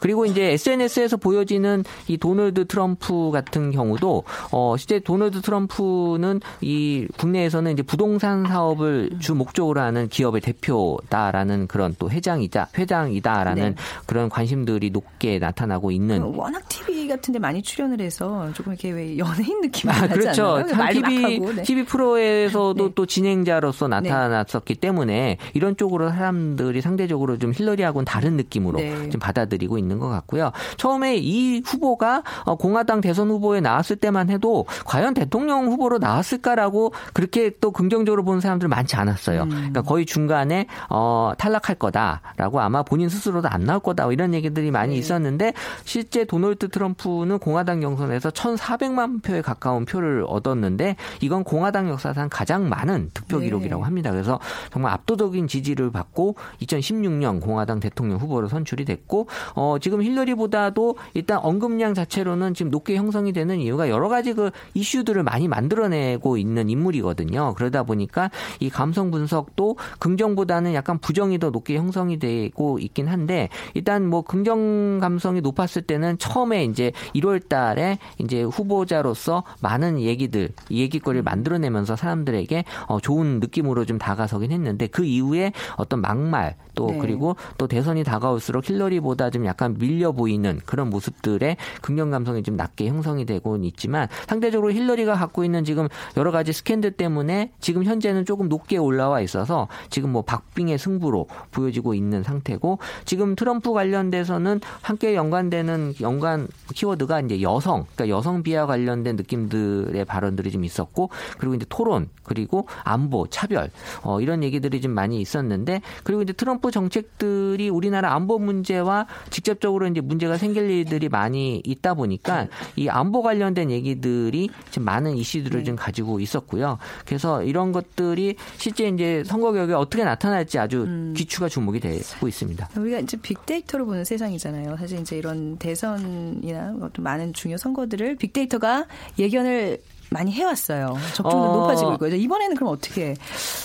그리고 0.00 0.26
이제 0.26 0.52
SNS에서 0.52 1.16
보여지는 1.16 1.84
이 2.08 2.16
도널드 2.16 2.66
트럼프 2.66 3.30
같은 3.32 3.70
경우도 3.70 4.24
어 4.52 4.76
실제 4.76 4.98
도널드 4.98 5.42
트럼프는 5.42 6.40
이 6.60 7.06
국내에서는 7.18 7.72
이제 7.72 7.82
부동산 7.82 8.46
사업을 8.46 9.10
주 9.20 9.34
목적으로 9.34 9.80
하는 9.80 10.08
기업의 10.08 10.40
대표다라는 10.40 11.66
그런 11.66 11.94
또 11.98 12.10
회장이자 12.10 12.68
회장이다라는 12.76 13.74
네. 13.74 13.82
그런 14.06 14.28
관심들이 14.28 14.90
높게 14.90 15.38
나타나고 15.38 15.90
있는 15.90 16.20
그 16.20 16.36
워낙 16.36 16.68
TV 16.68 17.08
같은데 17.08 17.38
많이 17.38 17.62
출연을 17.62 18.00
해서 18.00 18.50
조금 18.54 18.72
이렇게 18.72 18.90
왜 18.90 19.18
연예인 19.18 19.60
느낌이 19.60 19.92
아, 19.92 20.06
나지 20.06 20.14
그렇죠. 20.20 20.64
막 20.76 20.90
TV, 20.90 21.22
하고, 21.22 21.52
네. 21.52 21.62
TV 21.62 21.84
프로에서도 21.84 22.88
네. 22.88 22.92
또 22.94 23.06
진행자로서 23.06 23.88
나타났었기 23.88 24.76
때문에 24.76 25.38
이런 25.54 25.76
쪽으로 25.76 26.10
사람들이 26.10 26.80
상대적으로 26.80 27.38
좀 27.38 27.52
힐러리하고는 27.54 28.04
다른 28.04 28.36
느낌으로 28.36 28.78
네. 28.78 29.08
좀 29.10 29.20
받아들이고 29.20 29.73
있는 29.78 29.98
것 29.98 30.08
같고요. 30.08 30.52
처음에 30.76 31.16
이 31.16 31.62
후보가 31.64 32.22
어, 32.44 32.56
공화당 32.56 33.00
대선 33.00 33.30
후보에 33.30 33.60
나왔을 33.60 33.96
때만 33.96 34.30
해도 34.30 34.66
과연 34.84 35.14
대통령 35.14 35.66
후보로 35.66 35.98
나왔을까라고 35.98 36.92
그렇게 37.12 37.50
또 37.60 37.70
긍정적으로 37.70 38.24
보는 38.24 38.40
사람들 38.40 38.68
많지 38.68 38.96
않았어요. 38.96 39.42
음. 39.42 39.48
그러니까 39.48 39.82
거의 39.82 40.06
중간에 40.06 40.66
어, 40.90 41.32
탈락할 41.38 41.76
거다라고 41.76 42.60
아마 42.60 42.82
본인 42.82 43.08
스스로도 43.08 43.48
안 43.48 43.64
나올 43.64 43.80
거다 43.80 44.10
이런 44.12 44.34
얘기들이 44.34 44.70
많이 44.70 44.94
네. 44.94 44.98
있었는데 44.98 45.52
실제 45.84 46.24
도널드 46.24 46.68
트럼프는 46.68 47.38
공화당 47.38 47.80
경선에서 47.80 48.30
1,400만 48.30 49.22
표에 49.22 49.42
가까운 49.42 49.84
표를 49.84 50.24
얻었는데 50.26 50.96
이건 51.20 51.44
공화당 51.44 51.88
역사상 51.88 52.28
가장 52.30 52.68
많은 52.68 53.10
득표 53.14 53.38
네. 53.38 53.46
기록이라고 53.46 53.84
합니다. 53.84 54.10
그래서 54.10 54.40
정말 54.72 54.92
압도적인 54.92 55.48
지지를 55.48 55.90
받고 55.90 56.36
2016년 56.62 57.40
공화당 57.40 57.80
대통령 57.80 58.18
후보로 58.18 58.48
선출이 58.48 58.84
됐고 58.84 59.28
어, 59.54 59.63
지금 59.80 60.02
힐러리보다도 60.02 60.96
일단 61.14 61.38
언급량 61.38 61.94
자체로는 61.94 62.54
지금 62.54 62.70
높게 62.70 62.96
형성이 62.96 63.32
되는 63.32 63.58
이유가 63.58 63.88
여러 63.88 64.08
가지 64.08 64.32
그 64.32 64.50
이슈들을 64.74 65.22
많이 65.22 65.48
만들어내고 65.48 66.36
있는 66.36 66.68
인물이거든요. 66.68 67.54
그러다 67.56 67.82
보니까 67.84 68.30
이 68.60 68.70
감성 68.70 69.10
분석도 69.10 69.76
긍정보다는 69.98 70.74
약간 70.74 70.98
부정이 70.98 71.38
더 71.38 71.50
높게 71.50 71.76
형성이 71.76 72.18
되고 72.18 72.78
있긴 72.78 73.08
한데 73.08 73.48
일단 73.74 74.06
뭐 74.06 74.22
긍정 74.22 74.98
감성이 75.00 75.40
높았을 75.40 75.82
때는 75.82 76.18
처음에 76.18 76.64
이제 76.64 76.92
1월 77.14 77.48
달에 77.48 77.98
이제 78.18 78.42
후보자로서 78.42 79.44
많은 79.60 80.00
얘기들, 80.00 80.50
얘기거리를 80.70 81.22
만들어내면서 81.22 81.96
사람들에게 81.96 82.64
어, 82.86 83.00
좋은 83.00 83.40
느낌으로 83.40 83.84
좀 83.84 83.98
다가서긴 83.98 84.52
했는데 84.52 84.86
그 84.86 85.04
이후에 85.04 85.52
어떤 85.76 86.00
막말 86.00 86.56
또 86.74 86.88
네. 86.88 86.98
그리고 86.98 87.36
또 87.58 87.66
대선이 87.66 88.04
다가올수록 88.04 88.68
힐러리보다 88.68 89.30
좀 89.30 89.46
약간 89.46 89.74
밀려 89.78 90.12
보이는 90.12 90.60
그런 90.64 90.90
모습들의 90.90 91.56
긍정 91.80 92.10
감성이 92.10 92.42
좀 92.42 92.56
낮게 92.56 92.88
형성이 92.88 93.24
되고는 93.24 93.64
있지만 93.64 94.08
상대적으로 94.26 94.72
힐러리가 94.72 95.14
갖고 95.14 95.44
있는 95.44 95.64
지금 95.64 95.88
여러 96.16 96.30
가지 96.30 96.52
스캔들 96.52 96.92
때문에 96.92 97.52
지금 97.60 97.84
현재는 97.84 98.24
조금 98.24 98.48
높게 98.48 98.76
올라와 98.76 99.20
있어서 99.20 99.68
지금 99.90 100.12
뭐 100.12 100.22
박빙의 100.22 100.78
승부로 100.78 101.26
보여지고 101.50 101.94
있는 101.94 102.22
상태고 102.22 102.78
지금 103.04 103.34
트럼프 103.36 103.72
관련돼서는 103.72 104.60
함께 104.82 105.14
연관되는 105.14 105.94
연관 106.00 106.48
키워드가 106.74 107.20
이제 107.20 107.42
여성, 107.42 107.86
그러니까 107.94 108.16
여성 108.16 108.42
비하 108.42 108.66
관련된 108.66 109.16
느낌들의 109.16 110.04
발언들이 110.04 110.50
좀 110.50 110.64
있었고 110.64 111.10
그리고 111.38 111.54
이제 111.54 111.66
토론 111.68 112.08
그리고 112.22 112.66
안보, 112.82 113.26
차별 113.28 113.70
어, 114.02 114.20
이런 114.20 114.42
얘기들이 114.42 114.80
좀 114.80 114.92
많이 114.92 115.20
있었는데 115.20 115.80
그리고 116.02 116.22
이제 116.22 116.32
트럼프 116.32 116.63
정책들이 116.70 117.68
우리나라 117.68 118.14
안보 118.14 118.38
문제와 118.38 119.06
직접적으로 119.30 119.86
이제 119.86 120.00
문제가 120.00 120.36
생길 120.36 120.70
일들이 120.70 121.08
많이 121.08 121.62
있다 121.64 121.94
보니까 121.94 122.48
이 122.76 122.88
안보 122.88 123.22
관련된 123.22 123.70
얘기들이 123.70 124.50
지금 124.70 124.84
많은 124.84 125.16
이슈들을 125.16 125.64
좀 125.64 125.76
가지고 125.76 126.20
있었고요. 126.20 126.78
그래서 127.04 127.42
이런 127.42 127.72
것들이 127.72 128.36
실제 128.56 128.88
이제 128.88 129.22
선거 129.24 129.52
결과에 129.52 129.76
어떻게 129.76 130.04
나타날지 130.04 130.58
아주 130.58 131.12
귀추가 131.16 131.48
주목이 131.48 131.80
되고 131.80 132.28
있습니다. 132.28 132.68
우리가 132.76 132.98
이제 133.00 133.16
빅데이터로 133.16 133.86
보는 133.86 134.04
세상이잖아요. 134.04 134.76
사실 134.76 135.00
이제 135.00 135.16
이런 135.16 135.56
대선이나 135.58 136.76
어떤 136.80 137.02
많은 137.02 137.32
중요 137.32 137.56
선거들을 137.56 138.16
빅데이터가 138.16 138.86
예견을 139.18 139.78
많이 140.14 140.30
해왔어요. 140.30 140.96
적중도 141.12 141.36
어. 141.36 141.56
높아지고 141.58 141.94
있고요. 141.94 142.14
이번에는 142.14 142.54
그럼 142.54 142.72
어떻게 142.72 143.16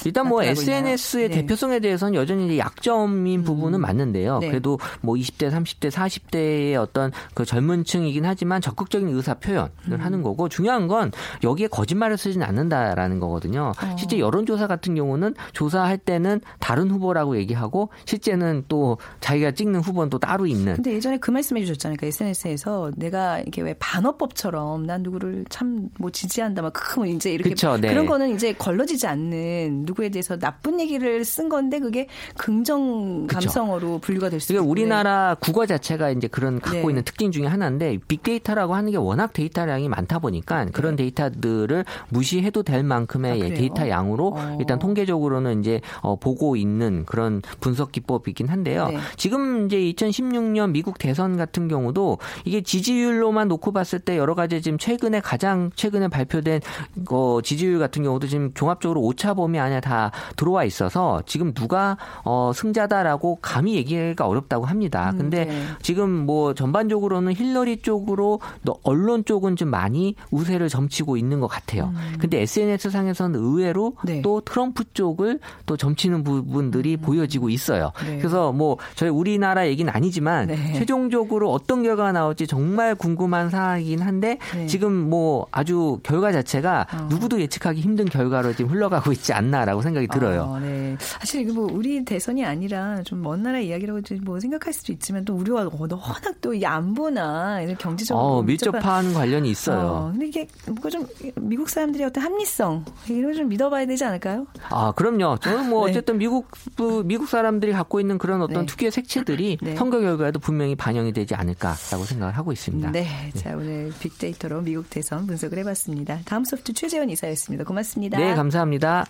일단 0.03 0.27
뭐? 0.27 0.43
SNS의 0.43 1.29
네. 1.29 1.35
대표성에 1.35 1.79
대해서는 1.79 2.15
여전히 2.15 2.57
약점인 2.57 3.43
부분은 3.43 3.79
맞는데요. 3.79 4.39
네. 4.39 4.49
그래도 4.49 4.79
뭐 5.01 5.15
20대, 5.15 5.51
30대, 5.51 5.91
40대의 5.91 6.75
어떤 6.75 7.11
그 7.35 7.45
젊은 7.45 7.83
층이긴 7.83 8.25
하지만 8.25 8.61
적극적인 8.61 9.09
의사 9.09 9.35
표현을 9.35 9.69
음. 9.91 9.97
하는 9.99 10.23
거고 10.23 10.49
중요한 10.49 10.87
건 10.87 11.11
여기에 11.43 11.67
거짓말을 11.67 12.17
쓰진 12.17 12.41
않는다라는 12.41 13.19
거거든요. 13.19 13.73
어. 13.79 13.95
실제 13.97 14.17
여론조사 14.17 14.65
같은 14.65 14.95
경우는 14.95 15.35
조사할 15.53 15.99
때는 15.99 16.41
다른 16.59 16.89
후보라고 16.89 17.37
얘기하고 17.37 17.89
실제는 18.05 18.63
또 18.67 18.97
자기가 19.19 19.51
찍는 19.51 19.81
후보는 19.81 20.09
또 20.09 20.17
따로 20.17 20.47
있는 20.47 20.75
근데 20.75 20.93
예전에 20.93 21.17
그 21.17 21.29
말씀해 21.29 21.61
주셨잖아요. 21.61 21.97
그 21.99 22.07
SNS에서 22.07 22.91
내가 22.97 23.39
이게 23.41 23.61
왜 23.61 23.75
반어법처럼 23.77 24.87
난 24.87 25.03
누구를 25.03 25.45
참 25.49 25.89
뭐 25.99 26.09
지지 26.11 26.38
한다 26.41 26.61
막 26.61 26.73
쓰고 26.73 27.05
이제 27.05 27.33
이렇게 27.33 27.51
그쵸, 27.51 27.77
네. 27.77 27.89
그런 27.89 28.05
거는 28.05 28.33
이제 28.35 28.53
걸러지지 28.53 29.07
않는 29.07 29.83
누구에 29.85 30.09
대해서 30.09 30.37
나쁜 30.37 30.79
얘기를 30.79 31.23
쓴 31.25 31.49
건데 31.49 31.79
그게 31.79 32.07
긍정 32.37 33.27
감성어로 33.27 33.99
분류가 33.99 34.29
될수 34.29 34.49
그러니까 34.49 34.63
있고 34.63 34.71
우리나라 34.71 35.35
국어 35.39 35.65
자체가 35.65 36.11
이제 36.11 36.27
그런 36.27 36.59
갖고 36.59 36.87
네. 36.87 36.89
있는 36.89 37.03
특징 37.03 37.31
중에 37.31 37.45
하나인데 37.45 37.97
빅데이터라고 38.07 38.75
하는 38.75 38.91
게 38.91 38.97
워낙 38.97 39.33
데이터량이 39.33 39.89
많다 39.89 40.19
보니까 40.19 40.65
그런 40.71 40.95
데이터들을 40.95 41.85
무시해도 42.09 42.63
될 42.63 42.83
만큼의 42.83 43.31
아, 43.31 43.45
예? 43.45 43.53
데이터 43.53 43.89
양으로 43.89 44.33
어. 44.35 44.57
일단 44.59 44.79
통계적으로는 44.79 45.61
이제 45.61 45.81
어, 46.01 46.15
보고 46.15 46.55
있는 46.55 47.05
그런 47.05 47.41
분석 47.59 47.91
기법이긴 47.91 48.47
한데요. 48.47 48.87
네. 48.87 48.97
지금 49.17 49.65
이제 49.65 49.77
2016년 49.77 50.71
미국 50.71 50.97
대선 50.97 51.37
같은 51.37 51.67
경우도 51.67 52.19
이게 52.45 52.61
지지율로만 52.61 53.47
놓고 53.47 53.71
봤을 53.71 53.99
때 53.99 54.17
여러 54.17 54.35
가지 54.35 54.61
지금 54.61 54.77
최근에 54.77 55.21
가장 55.21 55.71
최근에 55.75 56.07
발표 56.07 56.28
된 56.41 56.61
어, 57.09 57.39
지지율 57.43 57.79
같은 57.79 58.03
경우도 58.03 58.27
지금 58.27 58.53
종합적으로 58.53 59.01
오차 59.01 59.33
범위 59.33 59.59
안에 59.59 59.81
다 59.81 60.11
들어와 60.35 60.63
있어서 60.63 61.21
지금 61.25 61.53
누가 61.53 61.97
어, 62.23 62.51
승자다라고 62.53 63.39
감히 63.41 63.75
얘기하기가 63.75 64.25
어렵다고 64.27 64.65
합니다. 64.65 65.13
근데 65.17 65.45
네. 65.45 65.63
지금 65.81 66.09
뭐 66.09 66.53
전반적으로는 66.53 67.33
힐러리 67.33 67.81
쪽으로 67.81 68.39
또 68.65 68.79
언론 68.83 69.25
쪽은 69.25 69.55
좀 69.55 69.69
많이 69.69 70.15
우세를 70.31 70.69
점치고 70.69 71.17
있는 71.17 71.39
것 71.39 71.47
같아요. 71.47 71.91
근데 72.19 72.41
SNS 72.41 72.89
상에서는 72.89 73.39
의외로 73.39 73.93
음. 74.01 74.05
네. 74.05 74.21
또 74.21 74.41
트럼프 74.41 74.83
쪽을 74.93 75.39
또 75.65 75.77
점치는 75.77 76.23
부분들이 76.23 76.97
보여지고 76.97 77.49
있어요. 77.49 77.91
네. 78.05 78.17
그래서 78.17 78.51
뭐 78.51 78.77
저희 78.95 79.09
우리나라 79.09 79.67
얘기는 79.67 79.91
아니지만 79.91 80.47
네. 80.47 80.73
최종적으로 80.73 81.51
어떤 81.51 81.83
결과가 81.83 82.11
나올지 82.11 82.47
정말 82.47 82.95
궁금한 82.95 83.49
사항이긴 83.49 84.01
한데 84.01 84.37
네. 84.53 84.67
지금 84.67 84.93
뭐 84.93 85.47
아주 85.51 85.99
결과 86.09 86.31
자체가 86.31 86.87
어. 86.91 87.07
누구도 87.09 87.39
예측하기 87.39 87.79
힘든 87.81 88.05
결과로 88.05 88.53
지금 88.53 88.71
흘러가고 88.71 89.11
있지 89.11 89.31
않나라고 89.31 89.81
생각이 89.83 90.07
들어요. 90.07 90.41
어, 90.43 90.59
네. 90.59 90.95
사실 90.99 91.41
이게 91.41 91.51
뭐 91.51 91.67
우리 91.71 92.03
대선이 92.03 92.43
아니라 92.45 93.01
좀 93.03 93.19
먼 93.19 93.43
나라 93.43 93.59
이야기라고 93.59 93.99
뭐 94.23 94.39
생각할 94.39 94.71
수도 94.73 94.91
있지만 94.93 95.23
또 95.25 95.35
우리와 95.35 95.69
워낙 95.71 96.35
또 96.41 96.53
이 96.53 96.65
안보나 96.65 97.61
이런 97.61 97.77
경제적으로 97.77 98.25
어, 98.25 98.41
밀접한- 98.43 98.45
밀접한 98.73 99.13
관련이 99.13 99.47
어, 99.47 99.51
있어요. 99.51 100.09
근데 100.13 100.27
이게 100.27 100.47
뭔가 100.65 100.89
좀 100.89 101.05
미국 101.35 101.69
사람들의 101.69 102.05
어떤 102.07 102.23
합리성 102.23 102.85
이런 103.07 103.31
걸좀 103.31 103.49
믿어봐야 103.49 103.85
되지 103.85 104.03
않을까요? 104.05 104.47
아, 104.69 104.91
그럼요. 104.95 105.37
저는 105.41 105.69
뭐 105.69 105.85
네. 105.85 105.91
어쨌든 105.91 106.17
미국 106.17 106.47
그 106.75 107.03
미국 107.05 107.27
사람들이 107.29 107.71
갖고 107.73 107.99
있는 107.99 108.17
그런 108.17 108.41
어떤 108.41 108.61
네. 108.61 108.65
특유의 108.65 108.91
색채들이 108.91 109.57
네. 109.61 109.75
선거 109.75 109.99
결과에도 109.99 110.39
분명히 110.39 110.75
반영이 110.75 111.13
되지 111.13 111.35
않을까라고 111.35 112.03
생각을 112.05 112.35
하고 112.35 112.51
있습니다. 112.51 112.91
네, 112.91 113.05
자 113.35 113.51
오늘 113.55 113.93
빅데이터로 113.99 114.61
미국 114.61 114.89
대선 114.89 115.27
분석을 115.27 115.57
해봤습니다. 115.59 115.98
다음 116.25 116.43
소프트 116.43 116.73
최재원 116.73 117.09
이사였습니다. 117.09 117.63
고맙습니다. 117.63 118.17
네, 118.17 118.33
감사합니다. 118.33 119.05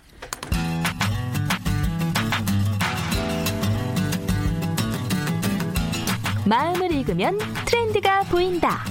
마음을 6.46 6.90
읽으면 6.90 7.38
트렌드가 7.64 8.22
보인다. 8.24 8.84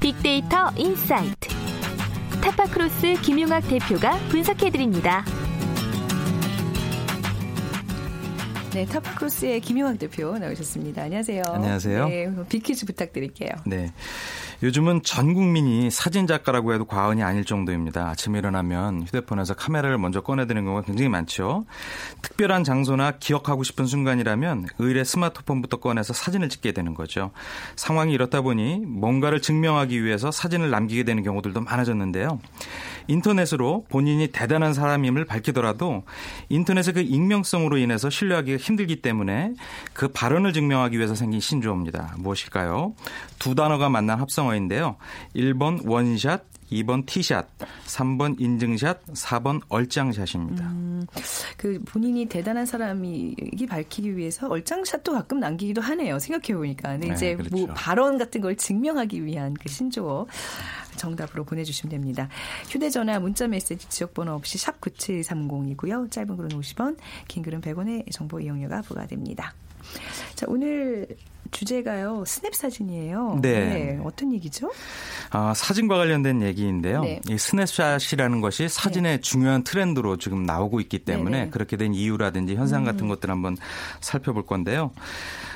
빅데이터 0.00 0.70
인사이트. 0.76 1.48
타파크로스 2.42 3.14
김용학 3.22 3.66
대표가 3.68 4.18
분석해드립니다. 4.28 5.24
네, 8.72 8.84
타파크로스의 8.86 9.60
김용학 9.62 9.98
대표 9.98 10.38
나오셨습니다. 10.38 11.02
안녕하세요. 11.02 11.42
안녕하세요. 11.44 12.08
네, 12.08 12.32
빅퀴즈 12.48 12.86
부탁드릴게요. 12.86 13.50
네. 13.66 13.92
요즘은 14.62 15.02
전 15.02 15.34
국민이 15.34 15.90
사진 15.90 16.28
작가라고 16.28 16.72
해도 16.72 16.84
과언이 16.84 17.22
아닐 17.22 17.44
정도입니다. 17.44 18.10
아침에 18.10 18.38
일어나면 18.38 19.04
휴대폰에서 19.04 19.54
카메라를 19.54 19.98
먼저 19.98 20.20
꺼내드는 20.20 20.64
경우가 20.64 20.82
굉장히 20.82 21.08
많죠. 21.08 21.64
특별한 22.22 22.62
장소나 22.62 23.12
기억하고 23.12 23.64
싶은 23.64 23.86
순간이라면 23.86 24.66
의뢰 24.78 25.02
스마트폰부터 25.02 25.78
꺼내서 25.78 26.12
사진을 26.12 26.48
찍게 26.48 26.70
되는 26.70 26.94
거죠. 26.94 27.32
상황이 27.74 28.12
이렇다 28.12 28.42
보니 28.42 28.84
뭔가를 28.86 29.40
증명하기 29.40 30.04
위해서 30.04 30.30
사진을 30.30 30.70
남기게 30.70 31.02
되는 31.02 31.24
경우들도 31.24 31.62
많아졌는데요. 31.62 32.38
인터넷으로 33.08 33.86
본인이 33.88 34.28
대단한 34.28 34.74
사람임을 34.74 35.24
밝히더라도 35.24 36.04
인터넷의 36.50 36.94
그 36.94 37.00
익명성으로 37.00 37.78
인해서 37.78 38.10
신뢰하기가 38.10 38.58
힘들기 38.60 39.02
때문에 39.02 39.54
그 39.92 40.08
발언을 40.08 40.52
증명하기 40.52 40.96
위해서 40.96 41.14
생긴 41.14 41.40
신조어입니다. 41.40 42.16
무엇일까요? 42.18 42.94
두 43.38 43.54
단어가 43.54 43.88
만난 43.88 44.20
합성어인데요. 44.20 44.96
1번 45.34 45.86
원샷, 45.86 46.44
2번 46.70 47.06
티샷, 47.06 47.46
3번 47.86 48.40
인증샷, 48.40 49.06
4번 49.06 49.60
얼짱샷입니다. 49.68 50.64
음, 50.64 51.06
그 51.56 51.82
본인이 51.84 52.26
대단한 52.26 52.66
사람이 52.66 53.34
밝히기 53.68 54.16
위해서 54.16 54.48
얼짱샷도 54.48 55.12
가끔 55.12 55.40
남기기도 55.40 55.80
하네요. 55.80 56.18
생각해 56.18 56.56
보니까. 56.56 56.96
네, 56.96 57.08
이제 57.08 57.34
뭐 57.34 57.44
그렇죠. 57.44 57.56
뭐 57.56 57.74
발언 57.74 58.18
같은 58.18 58.40
걸 58.40 58.56
증명하기 58.56 59.24
위한 59.24 59.54
그 59.54 59.68
신조어 59.68 60.26
정답으로 60.96 61.44
보내주시면 61.44 61.90
됩니다. 61.90 62.28
휴대전화, 62.68 63.18
문자메시지, 63.20 63.88
지역번호 63.88 64.32
없이 64.34 64.58
샵 64.58 64.80
9730이고요. 64.80 66.10
짧은 66.10 66.36
글은 66.36 66.50
50원, 66.50 66.96
긴 67.28 67.42
글은 67.42 67.60
100원의 67.60 68.10
정보 68.12 68.40
이용료가 68.40 68.82
부과됩니다. 68.82 69.54
자, 70.40 70.46
오늘 70.48 71.06
주제가요 71.50 72.24
스냅 72.26 72.54
사진이에요. 72.54 73.40
네. 73.42 73.66
네. 73.66 74.00
어떤 74.02 74.32
얘기죠? 74.32 74.72
아, 75.28 75.52
사진과 75.54 75.98
관련된 75.98 76.40
얘기인데요. 76.40 77.02
네. 77.02 77.20
이 77.28 77.36
스냅샷이라는 77.36 78.40
것이 78.40 78.66
사진의 78.66 79.16
네. 79.16 79.20
중요한 79.20 79.64
트렌드로 79.64 80.16
지금 80.16 80.44
나오고 80.44 80.80
있기 80.80 81.00
때문에. 81.00 81.50
그렇게 81.50 81.76
된 81.76 81.92
이유라든지 81.92 82.54
현상 82.54 82.84
같은 82.84 83.04
음. 83.04 83.08
것들 83.08 83.28
한번 83.28 83.58
살펴볼 84.00 84.46
건데요. 84.46 84.92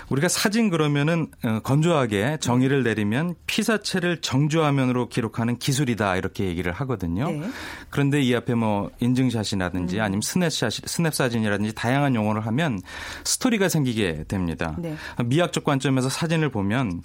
우리가 0.09 0.29
사진 0.29 0.71
그러면은 0.71 1.29
어, 1.45 1.61
건조하게 1.61 2.39
정의를 2.41 2.83
내리면 2.83 3.35
피사체를 3.47 4.21
정지화면으로 4.21 5.09
기록하는 5.09 5.59
기술이다 5.59 6.17
이렇게 6.17 6.45
얘기를 6.45 6.73
하거든요. 6.73 7.31
네. 7.31 7.43
그런데 7.91 8.21
이 8.21 8.35
앞에 8.35 8.55
뭐 8.55 8.91
인증샷이라든지 9.01 9.99
음. 9.99 10.03
아니면 10.03 10.23
스냅샷, 10.23 10.73
스냅 10.87 11.15
사진이라든지 11.15 11.75
다양한 11.75 12.15
용어를 12.15 12.47
하면 12.47 12.81
스토리가 13.25 13.69
생기게 13.69 14.25
됩니다. 14.29 14.77
네. 14.79 14.97
미학적 15.25 15.65
관점에서 15.65 16.09
사진을 16.09 16.51
보면 16.51 17.03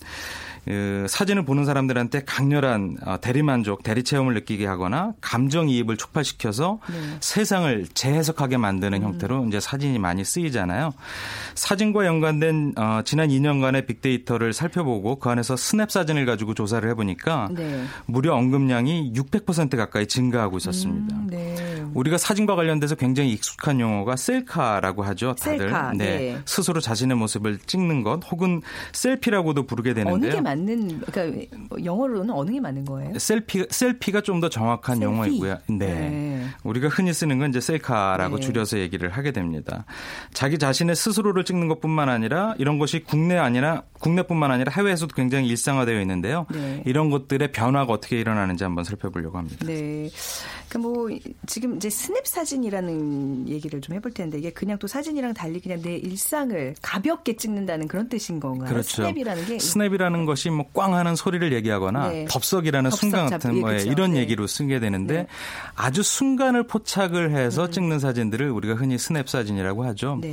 그 0.69 1.07
사진을 1.09 1.45
보는 1.45 1.65
사람들한테 1.65 2.25
강렬한 2.25 2.97
어, 3.03 3.17
대리만족, 3.19 3.81
대리체험을 3.81 4.35
느끼게 4.35 4.67
하거나 4.67 5.13
감정이입을 5.19 5.97
촉발시켜서 5.97 6.79
네. 6.87 7.17
세상을 7.21 7.87
재해석하게 7.91 8.57
만드는 8.57 8.99
음. 8.99 9.03
형태로 9.03 9.47
이제 9.47 9.59
사진이 9.59 9.97
많이 9.97 10.23
쓰이잖아요. 10.23 10.93
사진과 11.55 12.05
연관된 12.05 12.73
어, 12.77 13.01
지난 13.03 13.29
2년간의 13.29 13.87
빅데이터를 13.87 14.53
살펴보고 14.53 15.15
그 15.17 15.31
안에서 15.31 15.57
스냅 15.57 15.89
사진을 15.89 16.27
가지고 16.27 16.53
조사를 16.53 16.87
해보니까 16.91 17.49
네. 17.51 17.83
무려 18.05 18.35
언급량이 18.35 19.13
600% 19.13 19.75
가까이 19.75 20.05
증가하고 20.05 20.57
있었습니다. 20.57 21.15
음, 21.15 21.27
네. 21.31 21.79
우리가 21.95 22.19
사진과 22.19 22.55
관련돼서 22.55 22.93
굉장히 22.93 23.31
익숙한 23.31 23.79
용어가 23.79 24.15
셀카라고 24.15 25.01
하죠. 25.01 25.33
다들 25.33 25.57
셀카, 25.57 25.93
네. 25.93 26.05
네. 26.05 26.41
스스로 26.45 26.79
자신의 26.79 27.17
모습을 27.17 27.57
찍는 27.65 28.03
것 28.03 28.21
혹은 28.31 28.61
selfie라고도 28.91 29.63
부르게 29.63 29.95
되는데요. 29.95 30.31
맞는 30.59 31.01
그러니까 31.01 31.57
영어로는 31.83 32.29
어느 32.33 32.51
게 32.51 32.59
맞는 32.59 32.85
거예요? 32.85 33.17
selfie 33.17 33.65
selfie가 33.69 34.21
좀 34.21 34.39
더 34.39 34.47
정확한 34.47 34.95
selfie. 34.99 35.05
용어이고요. 35.05 35.57
네. 35.67 35.75
네. 35.77 36.45
우리가 36.63 36.87
흔히 36.87 37.11
쓰는 37.11 37.39
건 37.39 37.49
이제 37.49 37.59
셀카라고 37.59 38.37
네. 38.37 38.41
줄여서 38.41 38.79
얘기를 38.79 39.09
하게 39.09 39.31
됩니다. 39.31 39.83
자기 40.33 40.57
자신의 40.57 40.95
스스로를 40.95 41.43
찍는 41.43 41.67
것뿐만 41.67 42.07
아니라 42.07 42.55
이런 42.57 42.79
것이 42.79 43.03
국내 43.03 43.35
아니라 43.35 43.83
국내뿐만 43.99 44.49
아니라 44.49 44.71
해외에서도 44.71 45.13
굉장히 45.13 45.49
일상화되어 45.49 45.99
있는데요. 45.99 46.45
네. 46.53 46.83
이런 46.85 47.09
것들의 47.09 47.51
변화가 47.51 47.91
어떻게 47.91 48.17
일어나는지 48.17 48.63
한번 48.63 48.85
살펴보려고 48.85 49.37
합니다. 49.37 49.57
네. 49.65 50.09
그뭐 50.69 51.09
지금 51.47 51.75
이제 51.75 51.89
스냅 51.89 52.25
사진이라는 52.25 53.49
얘기를 53.49 53.81
좀 53.81 53.97
해볼 53.97 54.13
텐데 54.13 54.37
이게 54.37 54.51
그냥 54.51 54.77
또 54.79 54.87
사진이랑 54.87 55.33
달리 55.33 55.59
그냥 55.59 55.81
내 55.81 55.97
일상을 55.97 56.75
가볍게 56.81 57.35
찍는다는 57.35 57.89
그런 57.89 58.07
뜻인 58.07 58.39
건가요? 58.39 58.69
그렇죠. 58.69 59.03
스냅이라는 59.03 59.45
게 59.47 59.59
스냅이라는 59.59 60.25
것이 60.25 60.38
것이 60.39 60.49
뭐 60.49 60.69
꽝 60.71 60.93
하는 60.95 61.15
소리를 61.15 61.51
얘기하거나 61.51 62.09
네. 62.09 62.25
덥석이라는 62.29 62.91
덥석 62.91 62.99
순간 62.99 63.29
같은 63.29 63.57
예, 63.57 63.59
뭐에 63.59 63.81
이런 63.83 64.13
네. 64.13 64.19
얘기로 64.19 64.47
쓰게 64.47 64.79
되는데 64.79 65.13
네. 65.13 65.27
아주 65.75 66.03
순간을 66.03 66.67
포착을 66.67 67.31
해서 67.35 67.65
음. 67.65 67.71
찍는 67.71 67.99
사진들을 67.99 68.49
우리가 68.49 68.75
흔히 68.75 68.97
스냅 68.97 69.27
사진이라고 69.27 69.83
하죠. 69.85 70.19
네. 70.21 70.31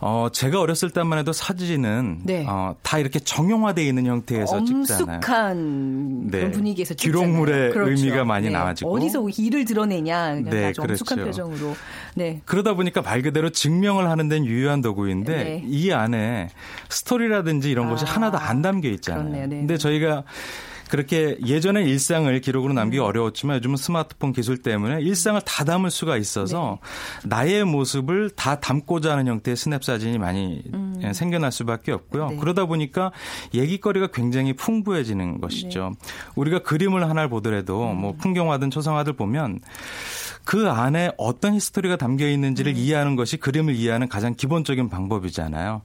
어, 0.00 0.28
제가 0.30 0.60
어렸을 0.60 0.90
때만 0.90 1.18
해도 1.18 1.32
사진은 1.32 2.20
네. 2.22 2.44
어, 2.46 2.76
다 2.82 2.98
이렇게 2.98 3.18
정형화되어 3.18 3.84
있는 3.84 4.06
형태에서 4.06 4.62
찍잖아요. 4.64 5.16
엄숙한 5.16 6.30
네. 6.30 6.50
분위기에서 6.50 6.94
찍잖아요. 6.94 7.26
기록물의 7.26 7.72
그렇죠. 7.72 7.90
의미가 7.90 8.24
많이 8.24 8.50
나와지고 8.50 8.94
어디서 8.94 9.26
일을 9.36 9.64
드러내냐 9.64 10.34
네, 10.34 10.66
아주 10.66 10.82
그렇죠. 10.82 11.02
엄숙한 11.02 11.24
표정으로. 11.24 11.74
네. 12.14 12.42
그러다 12.44 12.74
보니까 12.74 13.00
말 13.02 13.22
그대로 13.22 13.50
증명을 13.50 14.08
하는 14.08 14.28
데는 14.28 14.46
유효한 14.46 14.82
도구인데 14.82 15.62
이 15.66 15.90
안에 15.90 16.50
스토리라든지 16.90 17.70
이런 17.70 17.86
아. 17.86 17.90
것이 17.90 18.04
하나도 18.04 18.38
안 18.38 18.60
담겨 18.62 18.88
있잖아요. 18.90 19.31
그렇네요. 19.32 19.46
네. 19.48 19.56
근데 19.58 19.76
저희가 19.76 20.24
그렇게 20.92 21.38
예전의 21.46 21.88
일상을 21.88 22.38
기록으로 22.42 22.74
남기기 22.74 23.00
음. 23.00 23.06
어려웠지만 23.06 23.56
요즘은 23.56 23.76
스마트폰 23.78 24.34
기술 24.34 24.58
때문에 24.58 25.00
일상을 25.00 25.40
다 25.40 25.64
담을 25.64 25.90
수가 25.90 26.18
있어서 26.18 26.80
네. 27.22 27.30
나의 27.30 27.64
모습을 27.64 28.28
다 28.28 28.60
담고자 28.60 29.12
하는 29.12 29.26
형태의 29.26 29.56
스냅 29.56 29.82
사진이 29.82 30.18
많이 30.18 30.62
음. 30.74 31.00
예, 31.02 31.14
생겨날 31.14 31.50
수밖에 31.50 31.92
없고요. 31.92 32.28
네. 32.28 32.36
그러다 32.36 32.66
보니까 32.66 33.10
얘기거리가 33.54 34.08
굉장히 34.08 34.52
풍부해지는 34.52 35.40
것이죠. 35.40 35.94
네. 35.98 36.08
우리가 36.34 36.58
그림을 36.58 37.08
하나를 37.08 37.30
보더라도 37.30 37.90
음. 37.90 37.96
뭐 37.96 38.12
풍경화든 38.12 38.70
초상화들 38.70 39.14
보면 39.14 39.60
그 40.44 40.68
안에 40.68 41.12
어떤 41.16 41.54
history가 41.54 41.96
담겨 41.96 42.28
있는지를 42.28 42.72
음. 42.72 42.76
이해하는 42.76 43.16
것이 43.16 43.38
그림을 43.38 43.76
이해하는 43.76 44.08
가장 44.10 44.34
기본적인 44.34 44.90
방법이잖아요. 44.90 45.80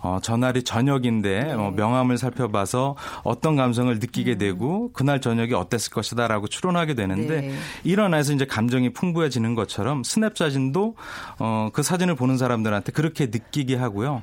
어, 0.00 0.18
전날이 0.22 0.62
저녁인데 0.62 1.44
네. 1.44 1.52
어, 1.52 1.72
명함을 1.74 2.18
살펴봐서 2.18 2.96
어떤 3.24 3.56
감성을 3.56 3.92
느끼게 3.98 4.32
음. 4.32 4.38
되고 4.38 4.92
그날 4.92 5.20
저녁이 5.20 5.54
어땠을 5.54 5.92
것이다라고 5.92 6.48
추론하게 6.48 6.94
되는데 6.94 7.40
네. 7.40 7.54
일어나서 7.84 8.32
이제 8.32 8.46
감정이 8.46 8.92
풍부해지는 8.92 9.54
것처럼 9.54 10.04
스냅 10.04 10.36
사진도 10.36 10.96
어, 11.38 11.70
그 11.72 11.82
사진을 11.82 12.14
보는 12.14 12.38
사람들한테 12.38 12.92
그렇게 12.92 13.26
느끼게 13.26 13.76
하고요. 13.76 14.22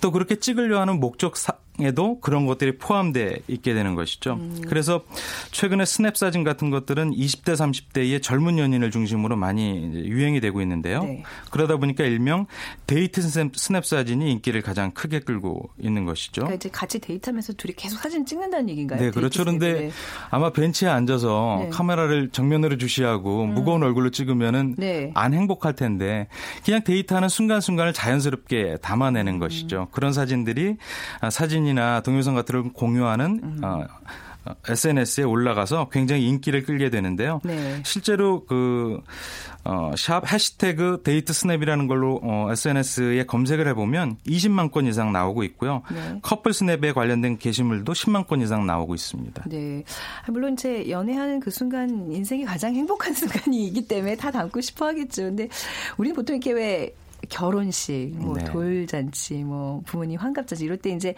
또 0.00 0.10
그렇게 0.12 0.36
찍으려 0.36 0.80
하는 0.80 1.00
목적 1.00 1.36
사, 1.36 1.54
에도 1.80 2.20
그런 2.20 2.46
것들이 2.46 2.78
포함돼 2.78 3.40
있게 3.48 3.74
되는 3.74 3.94
것이죠. 3.94 4.34
음. 4.34 4.62
그래서 4.66 5.02
최근에 5.50 5.84
스냅 5.84 6.16
사진 6.16 6.42
같은 6.42 6.70
것들은 6.70 7.10
20대 7.10 7.52
30대의 7.54 8.22
젊은 8.22 8.58
연인을 8.58 8.90
중심으로 8.90 9.36
많이 9.36 9.92
유행이 9.92 10.40
되고 10.40 10.62
있는데요. 10.62 11.02
네. 11.02 11.22
그러다 11.50 11.76
보니까 11.76 12.04
일명 12.04 12.46
데이트 12.86 13.20
스냅, 13.20 13.84
사진이 13.84 14.32
인기를 14.32 14.62
가장 14.62 14.90
크게 14.92 15.20
끌고 15.20 15.68
있는 15.78 16.06
것이죠. 16.06 16.42
그러니까 16.42 16.54
이제 16.54 16.70
같이 16.70 16.98
데이트하면서 16.98 17.52
둘이 17.54 17.74
계속 17.74 17.98
사진 17.98 18.24
찍는다는 18.24 18.70
얘기인가요? 18.70 19.00
네, 19.00 19.10
그렇죠. 19.10 19.42
그런데 19.42 19.90
아마 20.30 20.50
벤치에 20.52 20.88
앉아서 20.88 21.58
네. 21.64 21.68
카메라를 21.68 22.30
정면으로 22.30 22.78
주시하고 22.78 23.44
음. 23.44 23.54
무거운 23.54 23.82
얼굴로 23.82 24.10
찍으면은 24.10 24.76
네. 24.78 25.10
안 25.14 25.34
행복할 25.34 25.74
텐데 25.74 26.28
그냥 26.64 26.82
데이트하는 26.84 27.28
순간순간을 27.28 27.92
자연스럽게 27.92 28.78
담아내는 28.80 29.34
음. 29.34 29.38
것이죠. 29.38 29.88
그런 29.90 30.12
사진들이 30.14 30.76
아, 31.20 31.28
사진 31.28 31.65
사진이나 31.66 32.00
동영상 32.00 32.34
같은 32.34 32.62
걸 32.62 32.72
공유하는 32.72 33.40
음. 33.42 33.60
어, 33.62 33.84
SNS에 34.68 35.24
올라가서 35.24 35.88
굉장히 35.90 36.28
인기를 36.28 36.62
끌게 36.62 36.88
되는데요. 36.88 37.40
네. 37.44 37.82
실제로 37.84 38.44
그, 38.44 39.00
어, 39.64 39.90
샵 39.96 40.30
해시태그 40.32 41.02
데이트 41.02 41.32
스냅이라는 41.32 41.88
걸로 41.88 42.20
어, 42.22 42.48
SNS에 42.52 43.24
검색을 43.26 43.66
해보면 43.68 44.18
20만 44.26 44.70
건 44.70 44.86
이상 44.86 45.12
나오고 45.12 45.42
있고요. 45.42 45.82
네. 45.92 46.20
커플 46.22 46.52
스냅에 46.52 46.92
관련된 46.92 47.38
게시물도 47.38 47.92
10만 47.92 48.28
건 48.28 48.40
이상 48.40 48.64
나오고 48.64 48.94
있습니다. 48.94 49.44
네. 49.48 49.82
물론 50.28 50.56
제 50.56 50.88
연애하는 50.88 51.40
그 51.40 51.50
순간 51.50 52.12
인생이 52.12 52.44
가장 52.44 52.74
행복한 52.74 53.12
순간이기 53.14 53.88
때문에 53.88 54.14
다 54.16 54.30
담고 54.30 54.60
싶어 54.60 54.86
하겠죠. 54.86 55.24
근데 55.24 55.48
우리 55.96 56.12
보통 56.12 56.36
이렇게 56.36 56.52
왜 56.52 56.94
결혼식, 57.28 58.12
뭐 58.16 58.34
네. 58.34 58.44
돌잔치, 58.44 59.34
뭐 59.44 59.82
부모님 59.86 60.18
환갑잔치 60.18 60.64
이럴 60.64 60.76
때 60.76 60.90
이제 60.90 61.14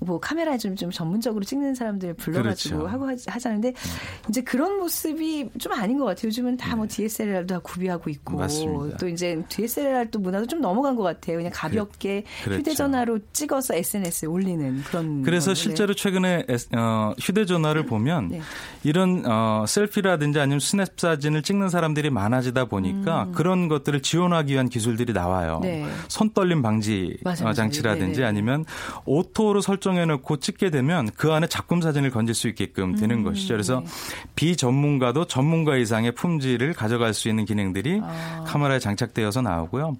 뭐 0.00 0.20
카메라 0.20 0.56
좀, 0.56 0.76
좀 0.76 0.90
전문적으로 0.90 1.44
찍는 1.44 1.74
사람들 1.74 2.14
불러가지고 2.14 2.78
그렇죠. 2.78 2.92
하고 2.92 3.08
하 3.26 3.38
자는데 3.38 3.68
음. 3.68 4.28
이제 4.28 4.40
그런 4.42 4.78
모습이 4.78 5.50
좀 5.58 5.72
아닌 5.72 5.98
것 5.98 6.04
같아요. 6.04 6.28
요즘은 6.28 6.56
다뭐 6.56 6.86
네. 6.86 6.88
DSLR도 6.88 7.54
다 7.54 7.60
구비하고 7.60 8.08
있고 8.10 8.36
맞습니다. 8.36 8.96
또 8.96 9.08
이제 9.08 9.42
DSLR 9.48 10.10
또 10.10 10.20
문화도 10.20 10.46
좀 10.46 10.60
넘어간 10.60 10.94
것 10.94 11.02
같아요. 11.02 11.38
그냥 11.38 11.50
가볍게 11.54 12.24
그렇죠, 12.44 12.60
휴대전화로 12.60 13.18
찍어서 13.32 13.74
SNS에 13.74 14.28
올리는 14.28 14.82
그런. 14.84 15.22
그래서 15.22 15.46
건데. 15.46 15.60
실제로 15.60 15.94
최근에 15.94 16.46
어, 16.76 17.12
휴대전화를 17.18 17.86
보면 17.86 18.28
네. 18.28 18.40
이런 18.84 19.24
어, 19.26 19.64
selfie라든지 19.66 20.38
아니면 20.38 20.60
스냅 20.60 20.92
사진을 20.96 21.42
찍는 21.42 21.68
사람들이 21.70 22.10
많아지다 22.10 22.66
보니까 22.66 23.24
음. 23.24 23.32
그런 23.32 23.68
것들을 23.68 24.02
지원하기 24.02 24.52
위한 24.52 24.68
기술들이 24.68 25.12
나와요. 25.12 25.60
네. 25.62 25.86
손 26.08 26.30
떨림 26.30 26.62
방지 26.62 27.16
맞아요. 27.24 27.52
장치라든지 27.52 28.20
네네. 28.20 28.22
네. 28.22 28.24
아니면 28.24 28.64
auto로 29.04 29.60
설정 29.60 29.88
설정해놓고 29.88 30.38
찍게 30.38 30.70
되면 30.70 31.10
그 31.16 31.32
안에 31.32 31.46
작품 31.46 31.80
사진을 31.80 32.10
건질 32.10 32.34
수 32.34 32.48
있게끔 32.48 32.96
되는 32.96 33.18
음, 33.18 33.24
것이죠. 33.24 33.54
그래서 33.54 33.80
네. 33.80 33.86
비전문가도 34.34 35.26
전문가 35.26 35.76
이상의 35.76 36.12
품질을 36.12 36.74
가져갈 36.74 37.14
수 37.14 37.28
있는 37.28 37.44
기능들이 37.44 38.00
아. 38.02 38.44
카메라에 38.46 38.78
장착되어서 38.78 39.42
나오고요. 39.42 39.96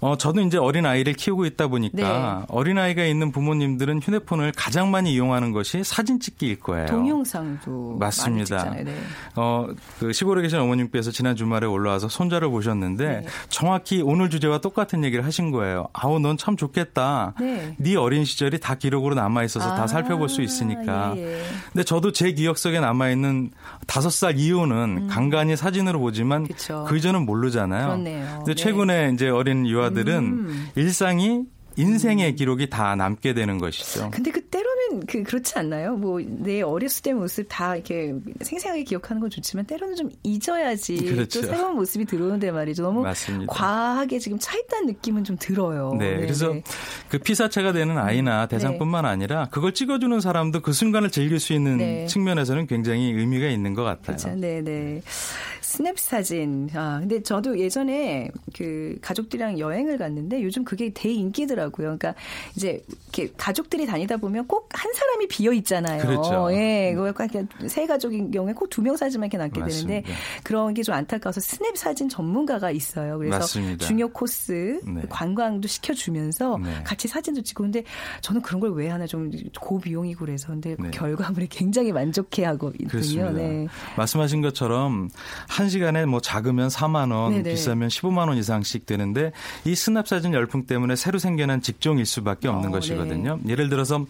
어, 0.00 0.16
저도 0.16 0.42
이제 0.42 0.58
어린 0.58 0.84
아이를 0.84 1.14
키우고 1.14 1.46
있다 1.46 1.68
보니까 1.68 1.96
네. 2.40 2.46
어린 2.48 2.78
아이가 2.78 3.04
있는 3.04 3.32
부모님들은 3.32 4.00
휴대폰을 4.00 4.52
가장 4.54 4.90
많이 4.90 5.12
이용하는 5.12 5.52
것이 5.52 5.82
사진 5.84 6.20
찍기일 6.20 6.60
거예요. 6.60 6.86
동영상도 6.86 7.96
맞습니다. 7.98 8.70
네. 8.74 8.94
어, 9.36 9.66
그 9.98 10.12
시골에 10.12 10.42
계신 10.42 10.58
어머님께서 10.58 11.10
지난 11.10 11.34
주말에 11.34 11.66
올라와서 11.66 12.08
손자를 12.08 12.50
보셨는데 12.50 13.06
네. 13.06 13.26
정확히 13.48 14.02
오늘 14.02 14.28
주제와 14.28 14.58
똑같은 14.66 15.02
얘기를 15.04 15.24
하신 15.24 15.50
거예요. 15.50 15.88
아우 15.92 16.18
넌 16.18 16.36
참 16.36 16.56
좋겠다. 16.56 17.34
네. 17.40 17.74
네 17.78 17.96
어린 17.96 18.24
시절이 18.24 18.60
다 18.60 18.74
기록으로 18.76 19.14
남아 19.14 19.42
있어서 19.44 19.72
아, 19.72 19.74
다 19.74 19.86
살펴볼 19.86 20.28
수 20.28 20.42
있으니까. 20.42 21.14
예, 21.16 21.38
예. 21.38 21.42
근데 21.72 21.82
저도 21.82 22.12
제 22.12 22.32
기억 22.32 22.58
속에 22.58 22.78
남아 22.78 23.10
있는 23.10 23.50
다섯 23.86 24.10
살 24.10 24.38
이후는 24.38 24.76
음. 24.76 25.08
간간히 25.08 25.56
사진으로 25.56 25.98
보지만. 26.00 26.46
그 26.86 26.96
이전은 26.96 27.26
모르잖아요. 27.26 27.86
그렇네요. 27.86 28.42
근데 28.44 28.54
최근에 28.54 29.10
이제 29.14 29.28
어린 29.28 29.66
유아 29.66 29.90
작가들은 29.96 30.14
음. 30.18 30.68
일상이 30.74 31.44
인생의 31.76 32.30
음. 32.30 32.36
기록이 32.36 32.70
다 32.70 32.94
남게 32.96 33.34
되는 33.34 33.58
것이죠. 33.58 34.10
근데 34.10 34.30
그 34.30 34.40
때로는 34.42 35.06
그 35.06 35.22
그렇지 35.22 35.58
않나요? 35.58 35.96
뭐 35.96 36.20
내 36.46 36.62
어렸을 36.62 37.02
때 37.02 37.12
모습 37.12 37.46
다 37.48 37.74
이렇게 37.74 38.14
생생하게 38.40 38.84
기억하는 38.84 39.20
건 39.20 39.30
좋지만 39.30 39.64
때로는 39.66 39.96
좀 39.96 40.10
잊어야지 40.22 40.96
그렇죠. 40.96 41.40
또 41.40 41.46
새로운 41.46 41.76
모습이 41.76 42.04
들어오는데 42.04 42.50
말이죠. 42.50 42.82
너무 42.82 43.02
맞습니다. 43.02 43.52
과하게 43.52 44.18
지금 44.18 44.38
차 44.38 44.56
있다는 44.56 44.86
느낌은 44.86 45.24
좀 45.24 45.36
들어요. 45.38 45.94
네, 45.98 46.12
네 46.12 46.20
그래서 46.20 46.52
네. 46.52 46.62
그 47.08 47.18
피사체가 47.18 47.72
되는 47.72 47.96
아이나 47.98 48.44
음. 48.44 48.48
대상뿐만 48.48 49.04
네. 49.04 49.08
아니라 49.08 49.48
그걸 49.50 49.72
찍어주는 49.72 50.20
사람도 50.20 50.60
그 50.60 50.72
순간을 50.72 51.10
즐길 51.10 51.40
수 51.40 51.52
있는 51.52 51.78
네. 51.78 52.06
측면에서는 52.06 52.66
굉장히 52.66 53.12
의미가 53.12 53.48
있는 53.48 53.74
것 53.74 53.82
같아요. 53.82 54.16
그렇죠. 54.16 54.34
네, 54.34 54.60
네. 54.62 55.00
스냅 55.76 55.98
사진. 55.98 56.70
아, 56.74 56.98
근데 57.00 57.22
저도 57.22 57.58
예전에 57.58 58.30
그 58.56 58.96
가족들이랑 59.02 59.58
여행을 59.58 59.98
갔는데 59.98 60.42
요즘 60.42 60.64
그게 60.64 60.90
대인기더라고요. 60.90 61.98
그러니까 61.98 62.14
이제 62.56 62.82
이렇게 63.12 63.30
가족들이 63.36 63.84
다니다 63.86 64.16
보면 64.16 64.46
꼭 64.46 64.66
한 64.76 64.92
사람이 64.92 65.28
비어 65.28 65.52
있잖아요. 65.54 66.02
그렇죠. 66.02 66.48
예, 66.52 66.94
세 67.66 67.86
가족인 67.86 68.30
경우에 68.30 68.52
꼭 68.52 68.68
두 68.68 68.82
명 68.82 68.96
사진만 68.96 69.26
이렇게 69.28 69.38
남게 69.38 69.60
맞습니다. 69.60 69.88
되는데 70.02 70.14
그런 70.42 70.74
게 70.74 70.82
좀 70.82 70.94
안타까워서 70.94 71.40
스냅 71.40 71.76
사진 71.76 72.08
전문가가 72.08 72.70
있어요. 72.70 73.18
그래서 73.18 73.38
맞습니다. 73.38 73.84
중요 73.86 74.08
코스 74.08 74.80
네. 74.84 75.02
관광도 75.08 75.66
시켜주면서 75.66 76.58
네. 76.62 76.82
같이 76.84 77.08
사진도 77.08 77.42
찍고 77.42 77.64
근데 77.64 77.82
저는 78.20 78.42
그런 78.42 78.60
걸 78.60 78.70
왜 78.76 78.88
하나 78.88 79.06
좀 79.06 79.30
고비용이고 79.60 80.24
그래서 80.26 80.48
근데 80.48 80.76
네. 80.78 80.90
결과물에 80.90 81.46
굉장히 81.48 81.92
만족해하고 81.92 82.72
있군요. 82.80 83.30
네. 83.30 83.66
말씀하신 83.96 84.42
것처럼 84.42 85.08
한 85.48 85.65
시간에 85.68 86.06
뭐 86.06 86.20
작으면 86.20 86.68
4만 86.68 87.12
원, 87.12 87.32
네네. 87.32 87.50
비싸면 87.50 87.88
15만 87.88 88.28
원 88.28 88.36
이상씩 88.36 88.86
되는데 88.86 89.32
이 89.64 89.74
스냅 89.74 90.06
사진 90.06 90.32
열풍 90.32 90.66
때문에 90.66 90.96
새로 90.96 91.18
생겨난 91.18 91.62
직종일 91.62 92.06
수밖에 92.06 92.48
없는 92.48 92.68
어, 92.68 92.72
것이거든요. 92.72 93.38
네. 93.42 93.52
예를 93.52 93.68
들어서 93.68 94.04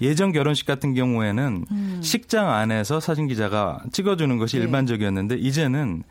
예전 0.00 0.32
결혼식 0.32 0.66
같은 0.66 0.94
경우에는 0.94 1.64
음. 1.70 2.00
식장 2.02 2.50
안에서 2.50 3.00
사진 3.00 3.26
기자가 3.26 3.80
찍어주는 3.92 4.38
것이 4.38 4.56
네. 4.56 4.64
일반적이었는데 4.64 5.36
이제는 5.36 6.02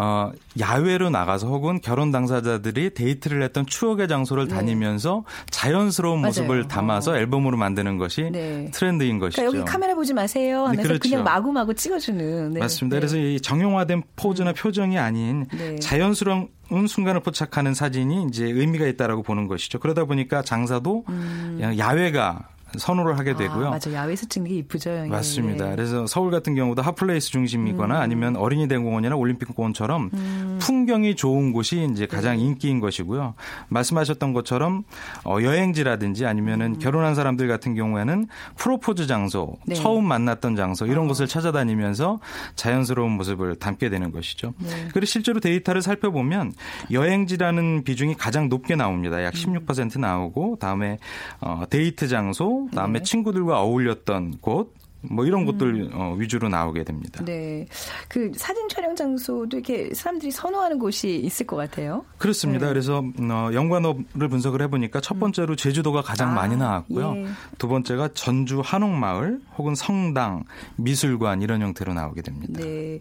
어, 0.00 0.30
야외로 0.60 1.10
나가서 1.10 1.48
혹은 1.48 1.80
결혼 1.80 2.12
당사자들이 2.12 2.94
데이트를 2.94 3.42
했던 3.42 3.66
추억의 3.66 4.06
장소를 4.06 4.46
네. 4.46 4.54
다니면서 4.54 5.24
자연스러운 5.50 6.20
맞아요. 6.20 6.28
모습을 6.28 6.68
담아서 6.68 7.12
어. 7.12 7.16
앨범으로 7.16 7.56
만드는 7.56 7.98
것이죠 7.98 8.30
네. 8.30 8.70
트렌드인 8.72 9.18
것이죠. 9.18 9.42
그러니까 9.42 9.58
여기 9.58 9.70
카메라 9.70 9.94
보지 9.96 10.14
마세요 10.14 10.66
하면서 10.66 10.82
네, 10.82 10.88
그렇죠. 10.88 11.00
그냥 11.02 11.24
마구마구 11.24 11.74
찍어주는. 11.74 12.52
네. 12.52 12.60
맞습니다. 12.60 12.94
네. 12.94 13.00
그래서 13.00 13.16
이 13.18 13.40
정형화된 13.40 14.04
포즈나 14.14 14.50
음. 14.50 14.54
표정이 14.54 14.96
아닌 14.98 15.46
네. 15.52 15.76
자연스러운 15.76 16.48
순간을 16.86 17.20
포착하는 17.20 17.74
사진이 17.74 18.26
이제 18.28 18.44
의미가 18.44 18.86
있다라고 18.86 19.24
보는 19.24 19.48
것이죠. 19.48 19.80
그러다 19.80 20.04
보니까 20.04 20.42
장소도 20.42 21.04
음. 21.08 21.74
야외가 21.76 22.48
선호를 22.76 23.18
하게 23.18 23.34
되고요. 23.34 23.68
아, 23.68 23.70
맞아. 23.70 23.92
야외에서 23.92 24.26
찍는 24.26 24.50
게 24.50 24.56
이쁘죠. 24.56 24.90
예. 24.90 25.06
맞습니다. 25.06 25.70
예. 25.70 25.76
그래서 25.76 26.06
서울 26.06 26.30
같은 26.30 26.54
경우도 26.54 26.82
hot 26.82 27.00
place 27.00 27.30
중심이거나 27.30 27.96
음. 27.96 28.00
아니면 28.00 28.36
어린이 28.36 28.68
대공원이나 28.68 29.16
올림픽공원처럼 29.16 30.10
음. 30.12 30.58
풍경이 30.60 31.16
좋은 31.16 31.52
곳이 31.52 31.88
이제 31.92 32.06
가장 32.06 32.36
네. 32.36 32.42
인기인 32.42 32.80
것이고요. 32.80 33.34
말씀하셨던 33.68 34.32
것처럼 34.32 34.84
어, 35.24 35.38
여행지라든지 35.40 36.26
아니면은 36.26 36.74
음. 36.74 36.78
결혼한 36.78 37.14
사람들 37.14 37.48
같은 37.48 37.74
경우에는 37.74 38.26
프로포즈 38.56 39.06
장소, 39.06 39.56
네. 39.66 39.74
처음 39.74 40.04
만났던 40.06 40.56
장소 40.56 40.86
이런 40.86 41.04
어. 41.04 41.08
곳을 41.08 41.26
찾아다니면서 41.26 42.20
자연스러운 42.54 43.12
모습을 43.12 43.56
담게 43.56 43.88
되는 43.88 44.12
것이죠. 44.12 44.52
네. 44.58 44.88
그리고 44.92 45.06
실제로 45.06 45.40
데이터를 45.40 45.80
살펴보면 45.80 46.52
여행지라는 46.90 47.84
비중이 47.84 48.14
가장 48.14 48.48
높게 48.48 48.76
나옵니다. 48.76 49.24
약 49.24 49.32
16% 49.34 49.96
음. 49.96 50.00
나오고 50.00 50.56
다음에 50.60 50.98
어, 51.40 51.64
데이트 51.70 52.08
장소 52.08 52.57
그다음에 52.66 52.98
네. 52.98 53.02
친구들과 53.04 53.60
어울렸던 53.62 54.38
곳, 54.40 54.74
뭐 55.00 55.24
이런 55.24 55.44
것들 55.44 55.74
음. 55.74 55.90
어, 55.94 56.14
위주로 56.18 56.48
나오게 56.48 56.84
됩니다. 56.84 57.24
네. 57.24 57.66
그 58.08 58.32
사진 58.36 58.68
촬영 58.68 58.94
장소도 58.96 59.56
이렇게 59.56 59.94
사람들이 59.94 60.30
선호하는 60.30 60.78
곳이 60.78 61.16
있을 61.16 61.46
것 61.46 61.56
같아요. 61.56 62.04
그렇습니다. 62.18 62.66
네. 62.66 62.72
그래서 62.72 62.98
어, 62.98 63.50
연관어를 63.52 64.28
분석을 64.28 64.62
해보니까 64.62 65.00
첫 65.00 65.16
음. 65.16 65.20
번째로 65.20 65.56
제주도가 65.56 66.02
가장 66.02 66.30
아, 66.30 66.34
많이 66.34 66.56
나왔고요. 66.56 67.14
예. 67.16 67.26
두 67.58 67.68
번째가 67.68 68.10
전주 68.14 68.60
한옥마을 68.64 69.40
혹은 69.56 69.74
성당, 69.74 70.44
미술관 70.76 71.42
이런 71.42 71.62
형태로 71.62 71.94
나오게 71.94 72.22
됩니다. 72.22 72.60
네. 72.60 73.00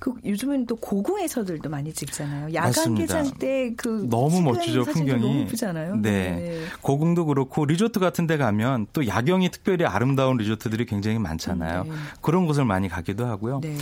그 0.00 0.12
요즘은 0.24 0.66
또 0.66 0.76
고궁에서들도 0.76 1.68
많이 1.68 1.92
찍잖아요. 1.92 2.54
야간 2.54 2.94
개장 2.94 3.30
때 3.38 3.74
그 3.76 4.06
너무 4.08 4.40
멋지죠 4.42 4.84
풍경이. 4.84 5.20
너무 5.20 5.40
예쁘잖아요. 5.40 5.96
네. 5.96 6.10
네. 6.30 6.60
고궁도 6.80 7.26
그렇고 7.26 7.64
리조트 7.64 8.00
같은 8.00 8.26
데 8.26 8.36
가면 8.36 8.86
또 8.92 9.06
야경이 9.06 9.50
특별히 9.50 9.84
아름다운 9.84 10.36
리조트들이 10.36 10.86
굉장히 10.86 11.18
많잖아요. 11.24 11.84
네. 11.84 11.90
그런 12.20 12.46
곳을 12.46 12.64
많이 12.64 12.88
가기도 12.88 13.26
하고요. 13.26 13.60
네. 13.62 13.76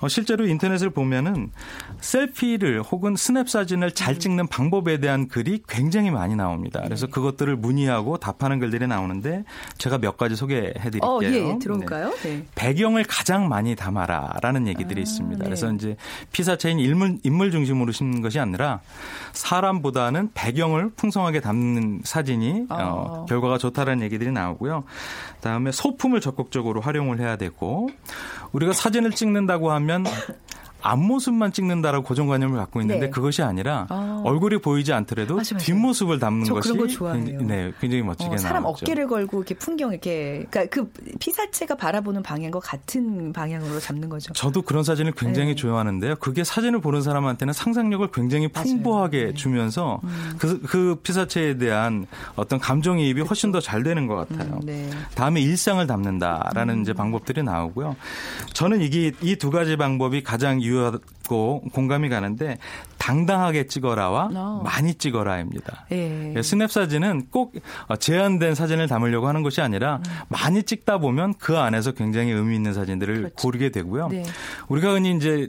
어, 0.00 0.08
실제로 0.08 0.46
인터넷을 0.46 0.90
보면은 0.90 1.50
selfie를 2.00 2.82
혹은 2.82 3.14
스냅 3.16 3.48
사진을 3.48 3.92
잘 3.92 4.14
음. 4.14 4.18
찍는 4.18 4.46
방법에 4.48 4.98
대한 4.98 5.28
글이 5.28 5.62
굉장히 5.68 6.10
많이 6.10 6.34
나옵니다. 6.34 6.80
그래서 6.82 7.06
네. 7.06 7.12
그것들을 7.12 7.54
문의하고 7.56 8.18
답하는 8.18 8.58
글들이 8.58 8.86
나오는데 8.86 9.44
제가 9.78 9.98
몇 9.98 10.16
가지 10.16 10.34
소개해 10.34 10.72
드릴게요. 10.72 11.10
어, 11.10 11.20
예? 11.22 11.30
네. 11.30 11.40
네. 12.22 12.44
배경을 12.54 13.04
가장 13.04 13.48
많이 13.48 13.76
담아라라는 13.76 14.66
얘기들이 14.66 15.00
아, 15.00 15.02
있습니다. 15.02 15.44
그래서 15.44 15.68
그래서 15.68 15.74
이제 15.74 15.96
피사체인 16.32 16.78
인물, 16.78 17.18
인물 17.22 17.50
중심으로 17.50 17.92
심는 17.92 18.22
것이 18.22 18.38
아니라 18.38 18.80
사람보다는 19.32 20.30
배경을 20.34 20.90
풍성하게 20.90 21.40
담는 21.40 22.02
사진이 22.04 22.66
어, 22.68 22.76
어 22.76 23.26
결과가 23.26 23.58
좋다라는 23.58 24.02
얘기들이 24.04 24.30
나오고요. 24.30 24.84
그다음에 25.36 25.72
소품을 25.72 26.20
적극적으로 26.20 26.80
활용을 26.88 27.20
해야 27.20 27.36
되고 27.36 27.88
우리가 28.52 28.72
사진을 28.72 29.12
찍는다고 29.12 29.70
하면 29.72 30.04
앞모습만 30.82 31.52
찍는다라고 31.52 32.04
고정관념을 32.04 32.56
갖고 32.58 32.80
있는데 32.80 33.06
네. 33.06 33.10
그것이 33.10 33.42
아니라 33.42 33.86
아. 33.88 34.22
얼굴이 34.24 34.58
보이지 34.58 34.92
않더라도 34.92 35.36
맞아, 35.36 35.54
맞아. 35.54 35.64
뒷모습을 35.64 36.18
담는 36.18 36.48
것이 36.52 36.72
굉장히, 36.72 37.32
네, 37.44 37.72
굉장히 37.80 38.02
멋지게 38.02 38.34
어, 38.34 38.36
사람 38.38 38.62
나왔죠. 38.64 38.84
어깨를 38.84 39.06
걸고 39.08 39.38
이렇게 39.38 39.54
풍경 39.54 39.90
이렇게 39.92 40.46
그러니까 40.50 40.66
그 40.66 40.90
피사체가 41.18 41.76
바라보는 41.76 42.22
방향과 42.22 42.60
같은 42.60 43.32
방향으로 43.32 43.80
잡는 43.80 44.08
거죠. 44.08 44.32
저도 44.34 44.62
그런 44.62 44.84
사진을 44.84 45.12
굉장히 45.12 45.50
네. 45.50 45.54
좋아하는데요. 45.54 46.16
그게 46.16 46.44
사진을 46.44 46.80
보는 46.80 47.02
사람한테는 47.02 47.52
상상력을 47.54 48.06
굉장히 48.12 48.48
풍부하게 48.48 49.24
네. 49.26 49.34
주면서 49.34 50.00
음. 50.04 50.34
그, 50.38 50.60
그 50.62 50.96
피사체에 51.02 51.58
대한 51.58 52.06
어떤 52.36 52.58
감정이입이 52.58 53.20
그쵸. 53.22 53.28
훨씬 53.30 53.52
더 53.52 53.58
잘 53.60 53.82
되는 53.82 54.06
것 54.06 54.14
같아요. 54.14 54.54
음, 54.54 54.60
네. 54.64 54.88
다음에 55.14 55.40
일상을 55.40 55.84
담는다라는 55.86 56.74
음. 56.76 56.82
이제 56.82 56.92
방법들이 56.92 57.42
나오고요. 57.42 57.96
저는 58.52 58.82
이게 58.82 59.12
이 59.22 59.36
두 59.38 59.50
가지 59.50 59.76
방법이 59.76 60.22
가장 60.22 60.60
유효하고 60.68 61.62
공감이 61.72 62.08
가는데 62.08 62.58
당당하게 62.98 63.66
찍어라와 63.66 64.30
어. 64.34 64.62
많이 64.64 64.94
찍어라입니다. 64.94 65.86
예. 65.92 66.34
예. 66.36 66.42
스냅 66.42 66.70
사진은 66.70 67.28
꼭 67.30 67.54
어, 67.86 67.96
제한된 67.96 68.54
사진을 68.54 68.86
담으려고 68.86 69.28
하는 69.28 69.42
것이 69.42 69.60
아니라 69.60 69.96
음. 69.96 70.02
많이 70.28 70.62
찍다 70.62 70.98
보면 70.98 71.34
그 71.38 71.56
안에서 71.58 71.92
굉장히 71.92 72.32
의미 72.32 72.56
있는 72.56 72.74
사진들을 72.74 73.14
그렇죠. 73.16 73.34
고르게 73.36 73.70
되고요. 73.70 74.08
네. 74.08 74.24
우리가 74.68 74.92
흔히 74.92 75.16
이제 75.16 75.48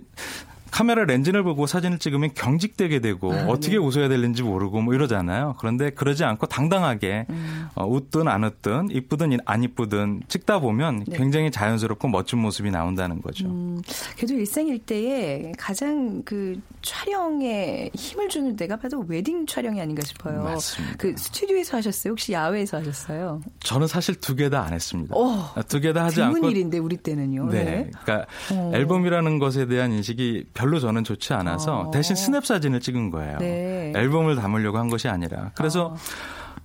카메라 0.71 1.03
렌즈를 1.05 1.43
보고 1.43 1.67
사진을 1.67 1.99
찍으면 1.99 2.31
경직되게 2.33 2.99
되고 2.99 3.33
아, 3.33 3.45
어떻게 3.47 3.71
네. 3.73 3.77
웃어야 3.77 4.07
되는지 4.09 4.43
모르고 4.43 4.81
뭐 4.81 4.93
이러잖아요. 4.93 5.55
그런데 5.59 5.89
그러지 5.89 6.23
않고 6.23 6.47
당당하게 6.47 7.25
음. 7.29 7.67
어, 7.75 7.85
웃든 7.85 8.27
안 8.27 8.43
웃든 8.43 8.89
이쁘든 8.91 9.37
안 9.45 9.63
이쁘든 9.63 10.21
찍다 10.27 10.59
보면 10.59 11.03
네. 11.07 11.17
굉장히 11.17 11.51
자연스럽고 11.51 12.07
멋진 12.07 12.39
모습이 12.39 12.71
나온다는 12.71 13.21
거죠. 13.21 13.47
음, 13.47 13.81
그래도 14.15 14.33
일생 14.33 14.67
일대에 14.67 15.51
가장 15.57 16.21
그 16.23 16.59
촬영에 16.81 17.89
힘을 17.93 18.29
주는 18.29 18.55
데가 18.55 18.77
바로 18.77 19.03
웨딩 19.07 19.45
촬영이 19.47 19.79
아닌가 19.81 20.01
싶어요. 20.05 20.43
맞습니다. 20.43 20.95
그 20.97 21.15
스튜디오에서 21.17 21.77
하셨어요? 21.77 22.11
혹시 22.11 22.33
야외에서 22.33 22.77
하셨어요? 22.77 23.41
저는 23.61 23.87
사실 23.87 24.15
두 24.15 24.35
개 24.35 24.49
다 24.49 24.63
안 24.63 24.73
했습니다. 24.73 25.15
어, 25.15 25.53
두개 25.67 25.93
다 25.93 26.05
하지 26.05 26.21
않고 26.21 26.49
일인데 26.49 26.77
우리 26.77 26.95
때는요. 26.97 27.47
네. 27.49 27.63
네. 27.63 27.91
그러니까 28.03 28.27
어. 28.53 28.71
앨범이라는 28.73 29.39
것에 29.39 29.65
대한 29.67 29.91
인식이 29.91 30.45
별로 30.59 30.77
저는 30.79 31.05
좋지 31.05 31.33
않아서 31.33 31.87
어. 31.87 31.91
대신 31.91 32.17
스냅 32.17 32.45
사진을 32.45 32.81
찍은 32.81 33.11
거예요. 33.11 33.37
네. 33.37 33.93
앨범을 33.95 34.35
담으려고 34.35 34.77
한 34.77 34.89
것이 34.89 35.07
아니라. 35.07 35.51
그래서 35.55 35.85
어. 35.85 35.95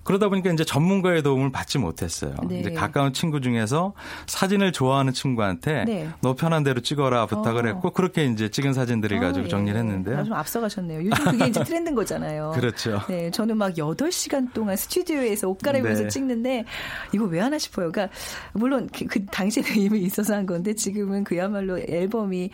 그러다 0.04 0.28
보니까 0.28 0.50
이제 0.52 0.64
전문가의 0.64 1.22
도움을 1.22 1.50
받지 1.50 1.78
못했어요. 1.78 2.34
네. 2.46 2.60
이제 2.60 2.70
가까운 2.70 3.12
친구 3.12 3.40
중에서 3.40 3.94
사진을 4.26 4.72
좋아하는 4.72 5.12
친구한테 5.12 5.84
네. 5.84 6.08
너 6.20 6.34
편한 6.34 6.62
대로 6.62 6.80
찍어라 6.80 7.26
부탁을 7.26 7.64
어. 7.64 7.68
했고 7.68 7.90
그렇게 7.90 8.26
이제 8.26 8.50
찍은 8.50 8.74
사진들을 8.74 9.16
어, 9.16 9.20
가지고 9.20 9.46
예. 9.46 9.48
정리를 9.48 9.78
했는데요. 9.78 10.18
아, 10.18 10.24
좀 10.24 10.34
앞서가셨네요. 10.34 11.06
요즘 11.06 11.24
그게 11.24 11.46
이제 11.46 11.64
트렌드인 11.64 11.94
거잖아요. 11.94 12.52
그렇죠. 12.54 13.00
네, 13.08 13.30
저는 13.30 13.56
막 13.56 13.74
8시간 13.74 14.52
동안 14.52 14.76
스튜디오에서 14.76 15.48
옷 15.48 15.58
갈아입으면서 15.58 16.02
네. 16.02 16.08
찍는데 16.08 16.64
이거 17.12 17.24
왜 17.24 17.40
하나 17.40 17.58
싶어요. 17.58 17.90
그러니까 17.90 18.14
물론 18.52 18.88
그, 18.94 19.06
그 19.06 19.24
당시에는 19.24 19.76
이미 19.78 20.00
있어서 20.04 20.34
한 20.34 20.44
건데 20.44 20.74
지금은 20.74 21.24
그야말로 21.24 21.78
앨범이 21.78 22.50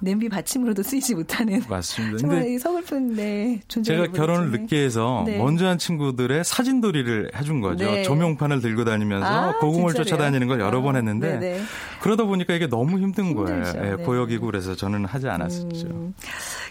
냄비 0.00 0.30
받침으로도 0.30 0.82
쓰이지 0.82 1.14
못하는 1.14 1.62
맞습니다. 1.68 2.16
정말 2.18 2.58
서글픈 2.58 3.14
네, 3.14 3.60
존재 3.68 3.94
제가 3.94 4.12
결혼을 4.12 4.50
늦게 4.50 4.82
해서 4.82 5.24
네. 5.26 5.36
먼저 5.36 5.66
한 5.66 5.76
친구들의 5.76 6.44
사진도 6.44 6.93
소리를 6.94 7.30
해준 7.34 7.60
거죠. 7.60 7.84
네. 7.84 8.02
조명판을 8.04 8.60
들고 8.60 8.84
다니면서 8.84 9.26
아, 9.26 9.58
고궁을 9.58 9.94
쫓아다니는 9.94 10.46
걸 10.46 10.60
여러 10.60 10.78
아, 10.78 10.82
번 10.82 10.96
했는데 10.96 11.38
네네. 11.38 11.62
그러다 12.00 12.24
보니까 12.24 12.54
이게 12.54 12.68
너무 12.68 12.98
힘든 13.00 13.26
힘들죠. 13.26 13.44
거예요. 13.44 13.86
예, 13.92 13.96
네. 13.96 14.04
고역이고 14.04 14.46
그래서 14.46 14.76
저는 14.76 15.04
하지 15.04 15.28
않았었죠. 15.28 15.86
음. 15.88 16.14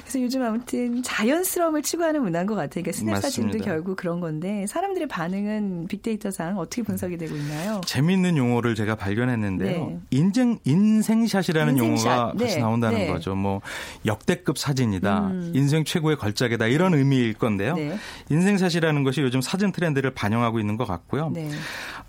그래서 0.01 0.21
요즘 0.21 0.43
아무튼 0.43 1.01
자연스러움을 1.03 1.81
추구하는 1.81 2.21
문화인 2.21 2.45
것 2.45 2.55
같아요. 2.55 2.83
그러니까 2.83 2.91
스냅 2.93 3.17
사진도 3.17 3.57
결국 3.59 3.95
그런 3.97 4.19
건데 4.19 4.65
사람들의 4.67 5.07
반응은 5.07 5.88
빅데이터상 5.88 6.57
어떻게 6.57 6.83
분석이 6.83 7.17
되고 7.17 7.36
있나요? 7.36 7.81
재미있는 7.86 8.38
용어를 8.38 8.75
제가 8.75 8.95
발견했는데요. 8.95 9.86
네. 9.86 9.99
인증 10.12 10.59
인생샷이라는 10.65 11.77
인생샷. 11.77 12.05
용어가 12.05 12.33
네. 12.36 12.45
같이 12.45 12.59
나온다는 12.59 12.97
네. 12.99 13.07
거죠. 13.07 13.36
뭐 13.36 13.62
역대급 14.05 14.57
사진이다, 14.57 15.27
음. 15.27 15.51
인생 15.55 15.83
최고의 15.83 16.17
걸작이다 16.17 16.67
이런 16.67 16.93
의미일 16.93 17.33
건데요. 17.33 17.75
네. 17.75 17.97
인생샷이라는 18.29 19.03
것이 19.03 19.21
요즘 19.21 19.41
사진 19.41 19.71
트렌드를 19.71 20.12
반영하고 20.13 20.60
있는 20.60 20.76
것 20.76 20.86
같고요. 20.86 21.30
네. 21.30 21.49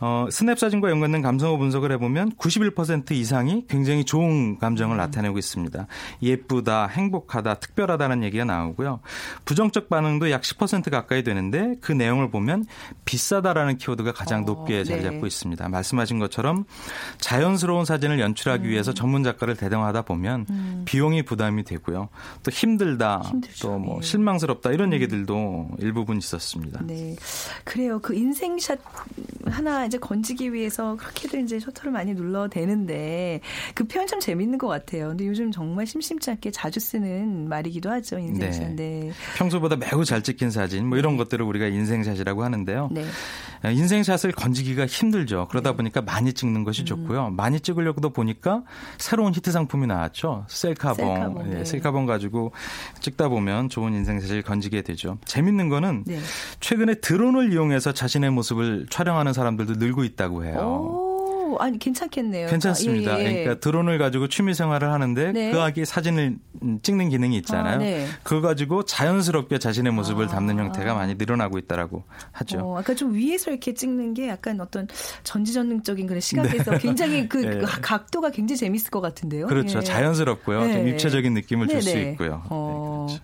어, 0.00 0.26
스냅 0.30 0.58
사진과 0.58 0.90
연관된 0.90 1.22
감성어 1.22 1.56
분석을 1.56 1.92
해보면 1.92 2.32
91% 2.32 3.12
이상이 3.12 3.66
굉장히 3.68 4.04
좋은 4.04 4.58
감정을 4.58 4.96
음. 4.96 4.98
나타내고 4.98 5.38
있습니다. 5.38 5.86
예쁘다, 6.22 6.88
행복하다, 6.88 7.54
특별하다는 7.54 8.24
얘기가 8.24 8.44
나오고요. 8.44 9.00
부정적 9.44 9.88
반응도 9.88 10.30
약 10.30 10.42
10% 10.42 10.90
가까이 10.90 11.22
되는데 11.22 11.76
그 11.80 11.92
내용을 11.92 12.30
보면 12.30 12.66
비싸다라는 13.04 13.78
키워드가 13.78 14.12
가장 14.12 14.42
어, 14.42 14.44
높게 14.44 14.82
자리 14.82 15.02
잡고 15.02 15.20
네. 15.20 15.26
있습니다. 15.26 15.68
말씀하신 15.68 16.18
것처럼 16.18 16.64
자연스러운 17.18 17.84
사진을 17.84 18.18
연출하기 18.18 18.64
음. 18.64 18.70
위해서 18.70 18.92
전문 18.92 19.22
작가를 19.22 19.56
대동하다 19.56 20.02
보면 20.02 20.46
음. 20.50 20.82
비용이 20.86 21.22
부담이 21.22 21.62
되고요. 21.64 22.08
또 22.42 22.50
힘들다, 22.50 23.22
또 23.60 23.84
뭐 23.84 24.00
실망스럽다 24.00 24.72
이런 24.72 24.88
음. 24.88 24.92
얘기들도 24.94 25.68
일부분 25.78 26.18
있었습니다. 26.18 26.80
네, 26.84 27.16
그래요. 27.64 27.93
그 28.00 28.14
인생샷 28.14 28.78
하나 29.46 29.84
이제 29.86 29.98
건지기 29.98 30.52
위해서 30.52 30.96
그렇게도 30.96 31.38
이제 31.38 31.60
셔터를 31.60 31.92
많이 31.92 32.14
눌러 32.14 32.48
대는데 32.48 33.40
그 33.74 33.84
표현 33.84 34.06
참 34.06 34.20
재밌는 34.20 34.58
것 34.58 34.68
같아요. 34.68 35.08
근데 35.08 35.26
요즘 35.26 35.50
정말 35.52 35.86
심심치 35.86 36.30
않게 36.30 36.50
자주 36.50 36.80
쓰는 36.80 37.48
말이기도 37.48 37.90
하죠. 37.90 38.18
인생샷. 38.18 38.70
네. 38.70 38.74
네. 38.74 39.12
평소보다 39.36 39.76
매우 39.76 40.04
잘 40.04 40.22
찍힌 40.22 40.50
사진 40.50 40.86
뭐 40.86 40.98
이런 40.98 41.12
네. 41.12 41.18
것들을 41.18 41.44
우리가 41.44 41.66
인생샷이라고 41.66 42.42
하는데요. 42.42 42.88
네. 42.92 43.04
인생샷을 43.70 44.32
건지기가 44.32 44.86
힘들죠. 44.86 45.48
그러다 45.50 45.70
네. 45.70 45.76
보니까 45.76 46.02
많이 46.02 46.32
찍는 46.32 46.64
것이 46.64 46.82
음. 46.82 46.86
좋고요. 46.86 47.30
많이 47.30 47.60
찍으려고도 47.60 48.10
보니까 48.10 48.62
새로운 48.98 49.34
히트 49.34 49.50
상품이 49.50 49.86
나왔죠. 49.86 50.44
셀카봉. 50.48 50.96
셀카봉, 50.96 51.52
예, 51.52 51.54
네. 51.58 51.64
셀카봉 51.64 52.06
가지고 52.06 52.52
찍다 53.00 53.28
보면 53.28 53.68
좋은 53.68 53.94
인생샷을 53.94 54.42
건지게 54.42 54.82
되죠. 54.82 55.18
재밌는 55.24 55.68
거는 55.68 56.04
네. 56.06 56.18
최근에 56.60 56.94
드론을 56.96 57.52
이용해서 57.52 57.83
자신의 57.92 58.30
모습을 58.30 58.86
촬영하는 58.90 59.32
사람들도 59.32 59.74
늘고 59.74 60.04
있다고 60.04 60.44
해요. 60.44 60.58
오. 60.58 61.13
아니 61.60 61.78
괜찮겠네요. 61.78 62.48
괜찮습니다. 62.48 63.14
아, 63.14 63.20
예, 63.20 63.24
예. 63.24 63.32
그러니까 63.44 63.60
드론을 63.60 63.98
가지고 63.98 64.28
취미 64.28 64.54
생활을 64.54 64.90
하는데 64.90 65.32
네. 65.32 65.52
그 65.52 65.60
아기 65.60 65.84
사진을 65.84 66.36
찍는 66.82 67.10
기능이 67.10 67.36
있잖아요. 67.38 67.74
아, 67.74 67.78
네. 67.78 68.06
그거 68.22 68.40
가지고 68.40 68.84
자연스럽게 68.84 69.58
자신의 69.58 69.92
모습을 69.92 70.26
아. 70.26 70.28
담는 70.28 70.58
형태가 70.58 70.94
많이 70.94 71.14
늘어나고 71.14 71.58
있다라고 71.58 72.02
하죠. 72.32 72.58
어, 72.58 72.78
아까 72.78 72.94
좀 72.94 73.14
위에서 73.14 73.50
이렇게 73.50 73.72
찍는 73.74 74.14
게 74.14 74.28
약간 74.28 74.60
어떤 74.60 74.88
전지전능적인 75.22 76.06
그런 76.06 76.20
시각에서 76.20 76.72
네. 76.72 76.78
굉장히 76.78 77.28
그 77.28 77.38
네. 77.44 77.60
각도가 77.60 78.30
굉장히 78.30 78.58
재밌을 78.58 78.90
것 78.90 79.00
같은데요. 79.00 79.46
그렇죠. 79.46 79.78
예. 79.78 79.82
자연스럽고요. 79.82 80.60
좀 80.60 80.84
네. 80.84 80.90
입체적인 80.90 81.34
느낌을 81.34 81.68
줄 81.68 81.84
수 81.84 81.98
있고요. 81.98 82.42
어, 82.48 83.06
그렇죠. 83.08 83.22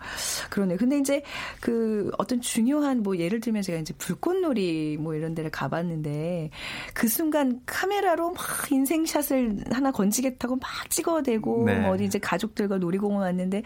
그러네. 0.50 0.76
근데 0.76 0.98
이제 0.98 1.22
그 1.60 2.10
어떤 2.18 2.40
중요한 2.40 3.02
뭐 3.02 3.16
예를 3.16 3.40
들면 3.40 3.62
제가 3.62 3.78
이제 3.78 3.94
불꽃놀이 3.96 4.98
뭐 5.00 5.14
이런 5.14 5.34
데를 5.34 5.50
가봤는데 5.50 6.50
그 6.92 7.08
순간 7.08 7.60
카메라로 7.66 8.19
카메라로 8.20 8.32
막 8.32 8.70
인생샷을 8.70 9.64
하나 9.72 9.90
건지겠다고 9.90 10.56
막 10.56 10.68
찍어대고 10.90 11.64
네. 11.64 11.78
뭐 11.78 11.92
어디 11.92 12.04
이제 12.04 12.18
가족들과 12.18 12.76
놀이공원 12.76 13.22
왔는데 13.22 13.62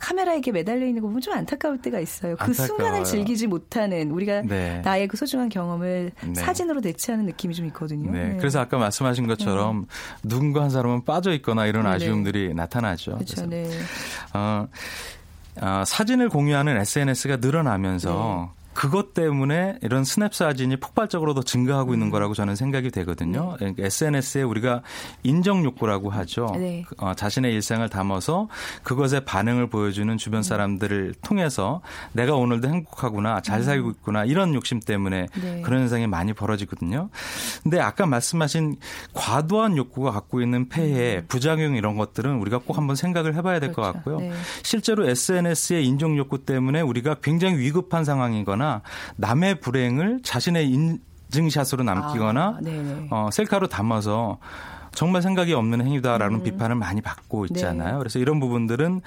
카메라에 0.00 0.40
게 0.40 0.50
매달려 0.50 0.86
있는 0.86 1.02
거 1.02 1.08
보면 1.08 1.20
좀 1.20 1.34
안타까울 1.34 1.80
때가 1.82 2.00
있어요. 2.00 2.34
그 2.36 2.44
안타까워요. 2.44 2.66
순간을 2.66 3.04
즐기지 3.04 3.46
못하는 3.46 4.10
우리가 4.10 4.42
네. 4.42 4.80
나의 4.84 5.06
그 5.06 5.16
소중한 5.16 5.50
경험을 5.50 6.12
네. 6.24 6.34
사진으로 6.34 6.80
대체하는 6.80 7.26
느낌이 7.26 7.54
좀 7.54 7.66
있거든요. 7.66 8.10
네. 8.10 8.30
네. 8.30 8.36
그래서 8.38 8.60
아까 8.60 8.78
말씀하신 8.78 9.26
것처럼 9.26 9.86
네. 10.22 10.28
누군가 10.28 10.62
한 10.62 10.70
사람은 10.70 11.04
빠져 11.04 11.32
있거나 11.34 11.66
이런 11.66 11.84
네. 11.84 11.90
아쉬움들이 11.90 12.54
나타나죠. 12.54 13.14
그렇죠. 13.14 13.46
네. 13.46 13.68
어, 14.32 14.66
어, 15.60 15.84
사진을 15.86 16.30
공유하는 16.30 16.76
SNS가 16.78 17.36
늘어나면서 17.36 18.57
그것 18.78 19.12
때문에 19.12 19.76
이런 19.82 20.04
스냅 20.04 20.32
사진이 20.32 20.76
폭발적으로 20.76 21.34
더 21.34 21.42
증가하고 21.42 21.94
있는 21.94 22.06
음. 22.06 22.10
거라고 22.12 22.34
저는 22.34 22.54
생각이 22.54 22.92
되거든요. 22.92 23.50
네. 23.50 23.72
그러니까 23.74 23.86
SNS에 23.86 24.42
우리가 24.44 24.82
인정 25.24 25.64
욕구라고 25.64 26.10
하죠. 26.10 26.46
네. 26.54 26.84
어, 26.98 27.12
자신의 27.12 27.52
일상을 27.54 27.88
담아서 27.88 28.46
그것의 28.84 29.24
반응을 29.24 29.66
보여주는 29.66 30.16
주변 30.16 30.38
음. 30.38 30.42
사람들을 30.44 31.14
통해서 31.22 31.80
내가 32.12 32.36
오늘도 32.36 32.68
행복하구나, 32.68 33.40
잘 33.40 33.64
살고 33.64 33.88
음. 33.88 33.90
있구나 33.94 34.24
이런 34.24 34.54
욕심 34.54 34.78
때문에 34.78 35.26
네. 35.42 35.60
그런 35.62 35.80
현상이 35.80 36.06
많이 36.06 36.32
벌어지거든요. 36.32 37.08
근데 37.64 37.80
아까 37.80 38.06
말씀하신 38.06 38.76
과도한 39.12 39.76
욕구가 39.76 40.12
갖고 40.12 40.40
있는 40.40 40.68
폐해, 40.68 41.24
부작용 41.26 41.74
이런 41.74 41.96
것들은 41.96 42.36
우리가 42.36 42.58
꼭 42.58 42.78
한번 42.78 42.94
생각을 42.94 43.34
해봐야 43.34 43.58
될것 43.58 43.74
그렇죠. 43.74 43.92
같고요. 43.92 44.20
네. 44.20 44.32
실제로 44.62 45.04
SNS의 45.08 45.84
인정 45.84 46.16
욕구 46.16 46.44
때문에 46.44 46.80
우리가 46.80 47.16
굉장히 47.20 47.58
위급한 47.58 48.04
상황이거나 48.04 48.67
남의 49.16 49.60
불행을 49.60 50.20
자신의 50.22 50.70
인증샷으로 51.30 51.84
남기거나 51.84 52.42
아, 52.46 52.58
어, 53.10 53.28
셀카로 53.32 53.68
담아서 53.68 54.38
정말 54.98 55.22
생각이 55.22 55.52
없는 55.52 55.80
행위다라는 55.80 56.40
음. 56.40 56.42
비판을 56.42 56.74
많이 56.74 57.00
받고 57.00 57.46
있잖아요. 57.46 57.92
네. 57.92 57.98
그래서 57.98 58.18
이런 58.18 58.40
부분들은 58.40 59.00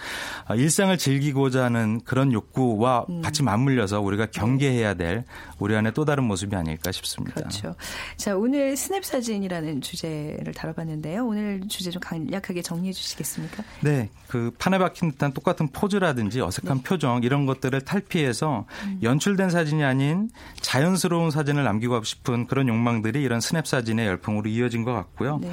일상을 0.56 0.98
즐기고자 0.98 1.66
하는 1.66 2.00
그런 2.06 2.32
욕구와 2.32 3.08
음. 3.10 3.22
같이 3.22 3.44
맞물려서 3.44 4.00
우리가 4.00 4.28
경계해야 4.28 4.94
될 4.94 5.26
우리 5.60 5.76
안에 5.76 5.92
또 5.92 6.06
다른 6.06 6.24
모습이 6.24 6.56
아닐까 6.56 6.94
싶습니다. 6.94 7.36
그렇죠. 7.36 7.76
자, 8.16 8.38
오늘 8.38 8.78
스냅 8.78 9.04
사진이라는 9.04 9.82
주제를 9.82 10.54
다뤄봤는데요. 10.54 11.28
오늘 11.28 11.60
주제 11.68 11.92
좀 11.92 12.00
간략하게 12.00 12.62
정리해 12.62 12.94
주시겠습니까? 12.94 13.62
네. 13.82 14.10
그 14.30 14.50
판에 14.58 14.78
박힌 14.78 15.12
듯한 15.12 15.34
똑같은 15.34 15.68
포즈라든지 15.74 16.40
어색한 16.40 16.78
네. 16.78 16.84
표정 16.84 17.22
이런 17.22 17.46
것들을 17.46 17.82
탈피해서 17.82 18.66
음. 18.86 19.00
연출된 19.04 19.50
사진이 19.50 19.84
아닌 19.84 20.30
자연스러운 20.62 21.32
사진을 21.32 21.66
남기고 21.66 22.02
싶은 22.04 22.48
그런 22.48 22.70
욕망들이 22.70 23.22
이런 23.22 23.42
스냅 23.42 23.68
사진의 23.68 24.08
열풍으로 24.08 24.50
이어진 24.50 24.86
것 24.86 24.94
같고요. 24.94 25.40
네. 25.40 25.52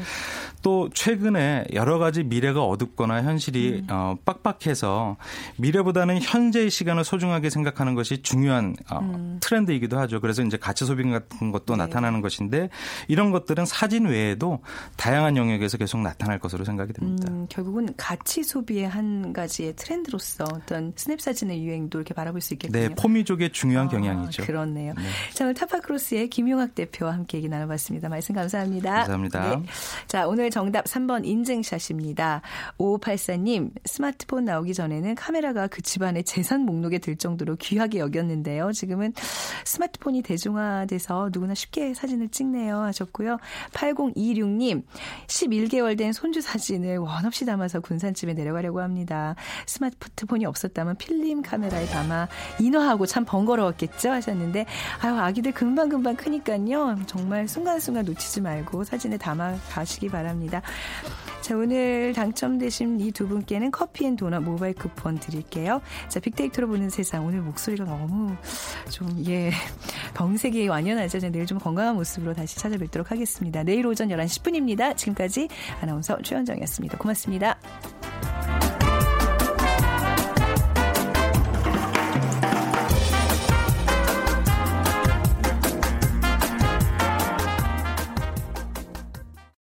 또 0.62 0.88
최근에 0.92 1.66
여러 1.72 1.98
가지 1.98 2.24
미래가 2.24 2.62
어둡거나 2.64 3.22
현실이 3.22 3.84
음. 3.84 3.86
어, 3.90 4.16
빡빡해서 4.24 5.16
미래보다는 5.56 6.20
현재의 6.20 6.70
시간을 6.70 7.04
소중하게 7.04 7.50
생각하는 7.50 7.94
것이 7.94 8.22
중요한 8.22 8.74
어, 8.90 8.98
음. 9.00 9.38
트렌드이기도 9.40 9.98
하죠. 10.00 10.20
그래서 10.20 10.42
이제 10.42 10.56
가치 10.56 10.84
소비 10.84 11.08
같은 11.08 11.52
것도 11.52 11.76
네. 11.76 11.84
나타나는 11.84 12.20
것인데 12.20 12.70
이런 13.06 13.30
것들은 13.30 13.66
사진 13.66 14.06
외에도 14.06 14.60
다양한 14.96 15.36
영역에서 15.36 15.78
계속 15.78 16.00
나타날 16.00 16.38
것으로 16.38 16.64
생각이 16.64 16.92
됩니다. 16.92 17.30
음, 17.30 17.46
결국은 17.48 17.88
가치 17.96 18.42
소비의 18.42 18.88
한 18.88 19.32
가지의 19.32 19.74
트렌드로서 19.76 20.44
어떤 20.44 20.92
스냅 20.96 21.20
사진의 21.20 21.62
유행도 21.64 21.98
이렇게 21.98 22.14
바라볼 22.14 22.40
수 22.40 22.54
있겠군요. 22.54 22.88
네, 22.88 22.94
포미족의 22.94 23.52
중요한 23.52 23.86
아, 23.86 23.90
경향이죠. 23.90 24.44
그렇네요. 24.44 24.94
네. 24.96 25.02
자, 25.34 25.44
오늘 25.44 25.54
타파크로스의 25.54 26.30
김용학 26.30 26.74
대표와 26.74 27.12
함께 27.12 27.38
얘기 27.38 27.48
나눠봤습니다. 27.48 28.08
말씀 28.08 28.34
감사합니다. 28.34 28.94
감사합니다. 28.94 29.56
네. 29.56 29.62
자, 30.06 30.17
오늘 30.26 30.50
정답 30.50 30.87
3번 30.87 31.26
인증샷입니다. 31.26 32.42
5584님, 32.78 33.70
스마트폰 33.85 34.44
나오기 34.44 34.74
전에는 34.74 35.14
카메라가 35.14 35.66
그 35.66 35.83
집안의 35.83 36.24
재산 36.24 36.62
목록에 36.62 36.98
들 36.98 37.16
정도로 37.16 37.57
귀하게 37.57 37.98
여겼는데요. 37.98 38.72
지금은 38.72 39.12
스마트폰이 39.64 40.22
대중화돼서 40.22 41.31
누구나 41.33 41.54
쉽게 41.54 41.94
사진을 41.94 42.28
찍네요 42.31 42.78
하셨고요. 42.78 43.38
8026님, 43.72 44.83
11개월 45.26 45.96
된 45.98 46.12
손주 46.12 46.40
사진을 46.40 46.98
원 46.98 47.26
없이 47.26 47.44
담아서 47.44 47.81
군산집에 47.81 48.35
내려가려고 48.35 48.81
합니다. 48.81 49.35
스마트폰이 49.66 50.46
없었다면 50.46 50.96
필름 50.96 51.42
카메라에 51.42 51.87
담아 51.87 52.28
인화하고 52.61 53.07
참 53.07 53.24
번거로웠겠죠 53.24 54.11
하셨는데 54.11 54.66
아유 55.02 55.14
아기들 55.14 55.52
금방금방 55.52 56.16
크니까요. 56.16 56.96
정말 57.07 57.48
순간순간 57.48 58.04
놓치지 58.04 58.40
말고 58.40 58.85
사진에 58.85 59.16
담아 59.18 59.57
가시기 59.70 60.09
바랍니다. 60.08 60.62
자, 61.40 61.56
오늘 61.56 62.12
당첨되신 62.14 63.00
이 63.00 63.11
두 63.11 63.26
분께는 63.26 63.70
커피 63.70 64.06
and 64.07 64.16
도넛 64.16 64.42
모바일 64.42 64.74
쿠폰 64.74 65.18
드릴게요. 65.18 65.80
자, 66.08 66.20
빅데이터로 66.20 66.68
보는 66.68 66.90
세상. 66.90 67.26
오늘 67.26 67.40
목소리가 67.40 67.84
너무 67.84 68.37
좀, 68.90 69.08
예, 69.26 69.50
병색이 70.14 70.68
완연하죠. 70.68 71.18
내일 71.30 71.46
좀 71.46 71.58
건강한 71.58 71.96
모습으로 71.96 72.34
다시 72.34 72.56
찾아뵙도록 72.58 73.11
하겠습니다. 73.11 73.62
내일 73.64 73.87
오전 73.87 74.08
11시 74.08 74.42
10분입니다. 74.42 74.96
지금까지 74.96 75.48
아나운서 75.80 76.20
최현정이었습니다. 76.22 76.98
고맙습니다. 76.98 77.58